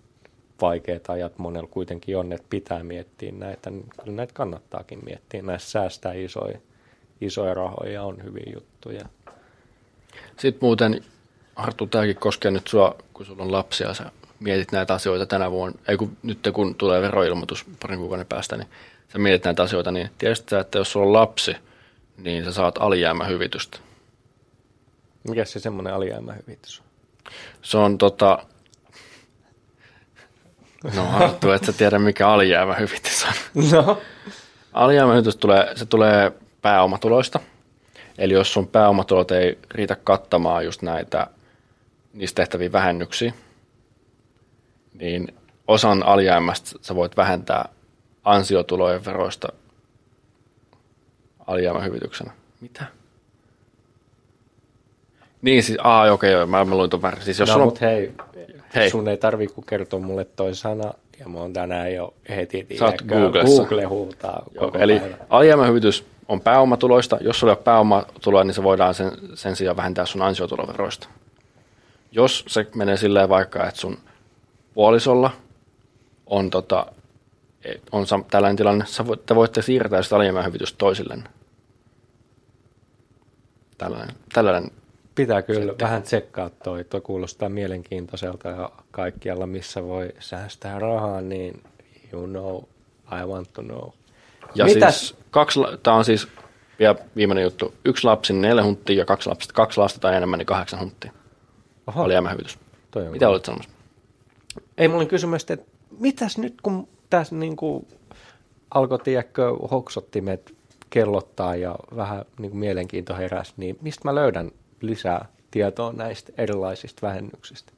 vaikeat 0.61 1.11
ajat 1.11 1.39
monella 1.39 1.69
kuitenkin 1.71 2.17
on, 2.17 2.33
että 2.33 2.47
pitää 2.51 2.83
miettiä 2.83 3.33
näitä, 3.33 3.71
niin 3.71 3.87
kyllä 4.03 4.17
näitä 4.17 4.33
kannattaakin 4.35 5.05
miettiä. 5.05 5.43
Näissä 5.43 5.71
säästää 5.71 6.13
isoja, 6.13 6.59
isoja 7.21 7.55
rahoja 7.55 7.93
ja 7.93 8.03
on 8.03 8.23
hyviä 8.25 8.53
juttuja. 8.55 9.09
Sitten 10.37 10.59
muuten, 10.61 11.05
Arttu, 11.57 11.87
tämäkin 11.87 12.17
koskee 12.17 12.51
nyt 12.51 12.69
sua, 12.69 12.97
kun 13.13 13.27
sulla 13.27 13.43
on 13.43 13.53
lapsia, 13.53 13.95
sä 13.95 14.11
mietit 14.41 14.73
näitä 14.73 14.95
asioita 14.95 15.27
tänä 15.27 15.51
vuonna, 15.51 15.79
ei 15.89 15.97
kun 15.97 16.17
nyt 16.23 16.39
kun 16.53 16.75
tulee 16.75 17.03
veroilmoitus 17.03 17.65
parin 17.83 17.99
kuukauden 17.99 18.27
päästä, 18.27 18.57
niin 18.57 18.69
sä 19.13 19.19
mietit 19.19 19.45
näitä 19.45 19.63
asioita, 19.63 19.91
niin 19.91 20.11
tiesit 20.19 20.49
sä, 20.49 20.61
että 20.61 20.79
jos 20.79 20.93
sulla 20.93 21.07
on 21.07 21.13
lapsi, 21.13 21.57
niin 22.17 22.45
sä 22.45 22.53
saat 22.53 22.79
alijäämähyvitystä. 22.79 23.79
Mikä 25.29 25.45
se 25.45 25.61
semmoinen 25.61 25.95
alijäämähyvitys 25.95 26.81
on? 26.81 26.86
Se 27.63 27.79
on 27.79 27.99
tota... 27.99 28.39
No 30.97 31.09
Arttu, 31.13 31.51
et 31.51 31.65
sä 31.65 31.73
tiedä 31.73 31.99
mikä 31.99 32.29
alijäämähyvitys 32.29 33.25
on. 33.25 33.33
No. 33.73 34.01
Alijäämähyvitys 34.73 35.37
tulee, 35.37 35.73
se 35.77 35.87
tulee 35.87 36.33
pääomatuloista. 36.63 37.41
Eli 38.19 38.35
jos 38.35 38.53
sun 38.53 38.69
pääomatulot 38.69 39.31
ei 39.31 39.59
riitä 39.71 39.97
kattamaan 40.05 40.65
just 40.65 40.83
näitä 40.83 41.27
niistä 42.13 42.37
tehtäviä 42.37 42.73
vähennyksiä, 42.73 43.33
niin 44.95 45.35
osan 45.69 46.03
alijäämästä 46.03 46.71
sä 46.83 46.95
voit 46.95 47.17
vähentää 47.17 47.69
ansiotulojen 48.25 49.05
veroista 49.05 49.49
alijäämähyvityksenä. 51.47 52.33
Mitä? 52.61 52.87
Niin 55.47 55.63
siis, 55.63 55.79
aa, 55.83 56.13
okei, 56.13 56.35
okay, 56.35 56.47
mä, 56.47 56.65
mä 56.65 56.77
luin 56.77 56.91
ton 56.91 57.03
väärin. 57.03 57.23
Siis 57.23 57.39
jos 57.39 57.49
no, 57.49 57.55
on, 57.55 57.61
mutta 57.61 57.87
hei, 57.87 58.13
Hei. 58.75 58.91
sun 58.91 59.09
ei 59.09 59.17
tarvi 59.17 59.47
kun 59.47 59.65
kertoa 59.65 60.01
mulle 60.01 60.25
toi 60.25 60.55
sana, 60.55 60.95
ja 61.19 61.29
mä 61.29 61.39
oon 61.39 61.53
tänään 61.53 61.95
jo 61.95 62.15
heti 62.29 62.67
Sä 62.79 62.85
oot 62.85 62.97
tiedätkö, 62.97 63.05
Googlessa. 63.05 63.57
Google 63.57 63.85
huutaa 63.85 64.43
Joo, 64.55 64.65
koko 64.65 64.79
eli 64.79 65.03
alijäämähyvitys 65.31 66.07
on 66.29 66.41
pääomatuloista. 66.41 67.19
Jos 67.21 67.41
sulla 67.41 67.53
ei 67.53 67.57
ole 67.57 67.65
pääomatuloja, 67.65 68.45
niin 68.45 68.55
se 68.55 68.63
voidaan 68.63 68.95
sen, 68.95 69.13
sen 69.35 69.57
sijaan 69.57 69.77
vähentää 69.77 70.07
sun 70.07 70.23
ansiotuloveroista. 70.23 71.09
Jos 72.13 72.45
se 72.49 72.67
menee 72.75 72.97
silleen 72.97 73.29
vaikka, 73.29 73.69
että 73.69 73.81
sun 73.81 73.99
puolisolla 74.75 75.31
on, 76.27 76.51
tota, 76.51 76.87
on 77.93 78.05
sam- 78.05 78.25
tällainen 78.31 78.57
tilanne, 78.57 78.85
sä 78.87 79.07
voit, 79.07 79.27
te 79.27 79.35
voitte 79.35 79.63
siirtää 79.63 80.03
sitä 80.03 80.17
alijäämähyvitystä 80.17 80.79
toisille. 80.79 81.19
Tällainen, 83.79 84.17
tällainen 84.33 84.71
Pitää 85.17 85.43
kyllä 85.43 85.75
vähän 85.81 86.03
tsekkaa 86.03 86.51
toi, 86.51 86.85
tuo 86.85 87.01
kuulostaa 87.01 87.49
mielenkiintoiselta 87.49 88.49
ja 88.49 88.71
kaikkialla 88.91 89.47
missä 89.47 89.85
voi 89.85 90.09
säästää 90.19 90.79
rahaa, 90.79 91.21
niin 91.21 91.63
you 92.13 92.27
know, 92.27 92.63
I 93.23 93.27
want 93.27 93.53
to 93.53 93.63
know. 93.63 93.89
Ja 94.55 94.65
Mitäs? 94.65 95.09
siis 95.09 95.19
kaksi, 95.31 95.61
tämä 95.83 95.97
on 95.97 96.05
siis 96.05 96.29
vielä 96.79 96.95
viimeinen 97.17 97.45
juttu. 97.45 97.75
Yksi 97.85 98.05
lapsi 98.05 98.33
neljä 98.33 98.65
hunttia 98.65 98.99
ja 98.99 99.05
kaksi, 99.05 99.29
lapsi, 99.29 99.49
kaksi 99.55 99.81
lasta 99.81 100.01
tai 100.01 100.17
enemmän 100.17 100.39
niin 100.39 100.47
kahdeksan 100.47 100.81
hunttia. 100.81 101.13
Oho, 101.87 102.03
Alijäämähyvitys. 102.03 102.59
toi 102.91 103.07
on 103.07 103.13
Mitä 103.13 103.29
olit 103.29 103.45
sanomassa? 103.45 103.71
Ei, 104.79 104.89
mulla 104.89 105.01
oli 105.01 105.09
kysymys, 105.09 105.47
että 105.51 105.67
mitäs 105.99 106.39
nyt 106.39 106.55
kun 106.63 106.89
tässä 107.11 107.35
niin 107.35 107.57
kuin 107.57 107.89
alkoi, 108.71 108.99
tiedätkö, 108.99 109.51
hoksottimet 109.71 110.55
kellottaa 110.91 111.57
ja 111.57 111.77
vähän 111.97 112.25
niin 112.39 112.51
kuin 112.51 112.61
mielenkiinto 112.61 113.17
heräsi, 113.17 113.53
niin 113.57 113.79
mistä 113.81 114.01
mä 114.05 114.15
löydän 114.15 114.51
lisää 114.81 115.29
tietoa 115.51 115.93
näistä 115.93 116.33
erilaisista 116.39 117.07
vähennyksistä? 117.07 117.73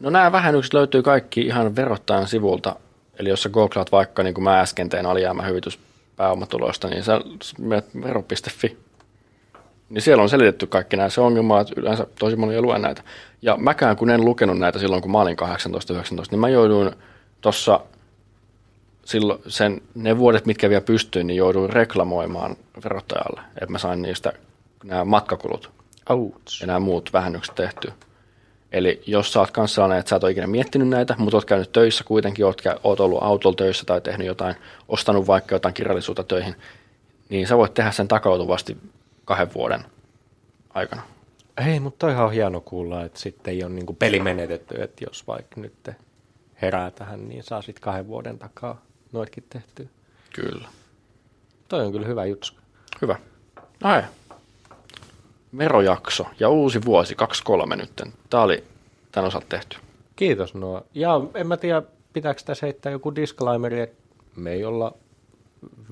No 0.00 0.10
nämä 0.10 0.32
vähennykset 0.32 0.74
löytyy 0.74 1.02
kaikki 1.02 1.40
ihan 1.40 1.76
verottajan 1.76 2.28
sivulta. 2.28 2.76
Eli 3.18 3.28
jos 3.28 3.42
sä 3.42 3.48
googlaat 3.48 3.92
vaikka, 3.92 4.22
niin 4.22 4.34
kuin 4.34 4.44
mä 4.44 4.60
äsken 4.60 4.88
tein 4.88 5.06
alijäämähyvitys 5.06 5.78
pääomatuloista, 6.16 6.88
niin 6.88 7.02
sä 7.02 7.20
menet 7.58 7.86
vero.fi. 8.02 8.78
Niin 9.90 10.02
siellä 10.02 10.22
on 10.22 10.28
selitetty 10.28 10.66
kaikki 10.66 10.96
nämä. 10.96 11.08
Se 11.08 11.20
ongelma, 11.20 11.60
että 11.60 11.74
yleensä 11.76 12.06
tosi 12.18 12.36
moni 12.36 12.54
ei 12.54 12.62
lue 12.62 12.78
näitä. 12.78 13.02
Ja 13.42 13.56
mäkään 13.56 13.96
kun 13.96 14.10
en 14.10 14.24
lukenut 14.24 14.58
näitä 14.58 14.78
silloin, 14.78 15.02
kun 15.02 15.10
mä 15.10 15.20
olin 15.20 15.36
18-19, 15.38 15.44
niin 16.30 16.40
mä 16.40 16.48
jouduin 16.48 16.90
tuossa 17.40 17.80
silloin 19.04 19.42
sen, 19.46 19.80
ne 19.94 20.18
vuodet, 20.18 20.46
mitkä 20.46 20.68
vielä 20.68 20.80
pystyin, 20.80 21.26
niin 21.26 21.36
jouduin 21.36 21.70
reklamoimaan 21.70 22.56
verottajalle, 22.84 23.40
että 23.54 23.72
mä 23.72 23.78
sain 23.78 24.02
niistä 24.02 24.32
nämä 24.84 25.04
matkakulut 25.04 25.70
Ouch. 26.08 26.60
ja 26.60 26.66
nämä 26.66 26.78
muut 26.78 27.12
vähennykset 27.12 27.54
tehty. 27.54 27.92
Eli 28.72 29.02
jos 29.06 29.32
sä 29.32 29.40
oot 29.40 29.50
kanssa 29.50 29.74
sellainen, 29.74 29.98
että 29.98 30.10
sä 30.10 30.16
et 30.16 30.24
ole 30.24 30.32
ikinä 30.32 30.46
miettinyt 30.46 30.88
näitä, 30.88 31.14
mutta 31.18 31.36
oot 31.36 31.44
käynyt 31.44 31.72
töissä 31.72 32.04
kuitenkin, 32.04 32.46
oot, 32.46 32.60
kä- 32.60 32.80
oot 32.84 33.00
ollut 33.00 33.22
autolla 33.22 33.56
töissä 33.56 33.84
tai 33.84 34.00
tehnyt 34.00 34.26
jotain, 34.26 34.54
ostanut 34.88 35.26
vaikka 35.26 35.54
jotain 35.54 35.74
kirjallisuutta 35.74 36.24
töihin, 36.24 36.54
niin 37.28 37.46
sä 37.46 37.56
voit 37.56 37.74
tehdä 37.74 37.90
sen 37.90 38.08
takautuvasti 38.08 38.76
kahden 39.24 39.54
vuoden 39.54 39.84
aikana. 40.74 41.02
Hei, 41.64 41.80
mutta 41.80 42.06
toihan 42.06 42.26
on 42.26 42.32
hieno 42.32 42.60
kuulla, 42.60 43.04
että 43.04 43.20
sitten 43.20 43.54
ei 43.54 43.64
ole 43.64 43.72
niin 43.72 43.96
peli 43.98 44.20
menetetty, 44.20 44.82
että 44.82 45.04
jos 45.10 45.26
vaikka 45.26 45.60
nyt 45.60 45.90
herää 46.62 46.90
tähän, 46.90 47.28
niin 47.28 47.42
saa 47.42 47.62
sitten 47.62 47.82
kahden 47.82 48.06
vuoden 48.06 48.38
takaa 48.38 48.82
noitkin 49.12 49.44
tehtyä. 49.50 49.86
Kyllä. 50.34 50.68
Toi 51.68 51.86
on 51.86 51.92
kyllä 51.92 52.06
hyvä 52.06 52.24
jutsu. 52.24 52.54
Hyvä. 53.02 53.16
No 53.84 53.90
hei. 53.90 54.02
Verojakso 55.58 56.26
ja 56.40 56.48
uusi 56.48 56.84
vuosi 56.84 57.14
23 57.14 57.76
nytten. 57.76 58.12
Tämä 58.30 58.42
oli 58.42 58.64
tämän 59.12 59.28
osalta 59.28 59.46
tehty. 59.48 59.76
Kiitos 60.16 60.54
Noa. 60.54 60.82
Ja 60.94 61.20
en 61.34 61.46
mä 61.46 61.56
tiedä, 61.56 61.82
pitääkö 62.12 62.42
tässä 62.44 62.66
heittää 62.66 62.92
joku 62.92 63.14
disclaimeri, 63.14 63.80
että 63.80 64.02
me 64.36 64.52
ei 64.52 64.64
olla 64.64 64.94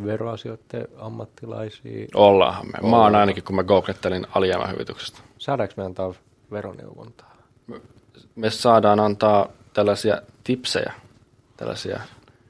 veroasioiden 0.05 0.89
ammattilaisia. 0.99 2.07
Ollaanhan 2.15 2.67
me. 2.67 2.73
Mä 2.73 2.79
oon 2.83 2.95
Ollaan. 2.95 3.15
ainakin, 3.15 3.45
kun 3.45 3.57
mä 3.57 3.65
googlettelin 3.65 4.27
alijäämähyvityksestä. 4.35 5.19
Saadaanko 5.39 5.75
me 5.77 5.85
antaa 5.85 6.15
veroneuvontaa? 6.51 7.37
Me 8.37 8.51
saadaan 8.51 9.01
antaa 9.01 9.49
tällaisia 9.73 10.23
tipsejä, 10.45 10.93
tällaisia 11.57 12.01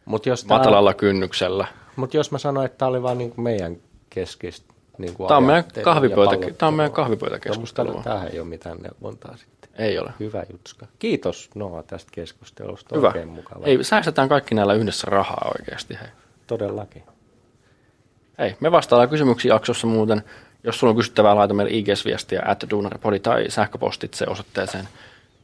Mut 0.05 0.27
jos, 0.27 0.45
tää, 0.45 0.59
matalalla 0.59 0.95
kynnyksellä. 0.95 1.67
mut 1.97 2.15
jos 2.15 2.31
mä 2.31 2.39
sanoin, 2.39 2.67
että 2.67 2.79
tämä 2.79 2.89
oli 2.89 3.03
vaan 3.03 3.19
niinku 3.19 3.41
meidän 3.41 3.77
keskistä 4.11 4.75
niinku 4.99 5.27
Tämä 5.27 5.39
on 5.39 5.45
meidän, 5.45 5.65
kahvipöytä, 5.83 6.37
tämä 6.59 6.69
on 6.69 6.75
meidän 6.75 6.91
No, 6.91 6.95
kahvipöytäkeskustelua. 6.95 8.03
tämähän 8.03 8.29
ei 8.33 8.41
ole 8.41 8.49
mitään 8.49 8.79
neuvontaa 8.79 9.37
sitten. 9.37 9.71
Ei 9.79 9.99
ole. 9.99 10.11
Hyvä 10.21 10.45
jutska. 10.53 10.87
Kiitos 10.99 11.51
Noa 11.55 11.83
tästä 11.83 12.11
keskustelusta. 12.15 12.97
Hyvä. 12.97 13.07
Oikein 13.07 13.29
mukava. 13.29 13.65
Ei, 13.67 13.85
säästetään 13.85 14.29
kaikki 14.29 14.55
näillä 14.55 14.75
yhdessä 14.75 15.07
rahaa 15.11 15.51
oikeasti. 15.59 15.95
Hei. 16.01 16.09
Todellakin. 16.47 17.03
Hei, 18.39 18.57
me 18.61 18.73
vastaillaan 18.73 19.09
kysymyksiä 19.09 19.55
jaksossa 19.55 19.87
muuten. 19.87 20.23
Jos 20.65 20.79
sulla 20.81 20.91
on 20.91 20.97
kysyttävää, 20.97 21.37
laita 21.37 21.55
meille 21.55 21.73
IG-viestiä 21.73 22.43
at 22.47 22.65
duunaripodi 22.71 23.19
tai 23.21 23.51
sähköpostitse 23.51 24.27
osoitteeseen 24.29 24.89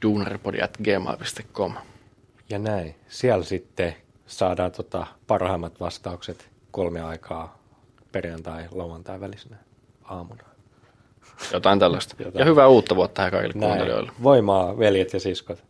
duunaripodi 0.03 0.63
at 0.63 0.77
gmail.com. 0.85 1.75
Ja 2.51 2.59
näin. 2.59 2.95
Siellä 3.09 3.45
sitten 3.45 3.97
saadaan 4.27 4.73
tota 4.73 5.07
parhaimmat 5.27 5.81
vastaukset 5.81 6.49
kolme 6.71 7.01
aikaa 7.01 7.59
perjantai 8.15 8.65
lauantai 8.71 9.21
välisenä 9.21 9.57
aamuna. 10.05 10.43
Jotain 11.53 11.79
tällaista. 11.79 12.15
Jotain. 12.19 12.39
Ja 12.41 12.45
hyvää 12.45 12.67
uutta 12.69 12.97
vuotta 12.97 13.15
tähän 13.15 13.31
kaikille 13.33 13.55
Näin. 13.55 13.71
kuuntelijoille. 13.73 14.13
Voimaa, 14.23 14.79
veljet 14.79 15.13
ja 15.13 15.21
siskot. 15.21 15.65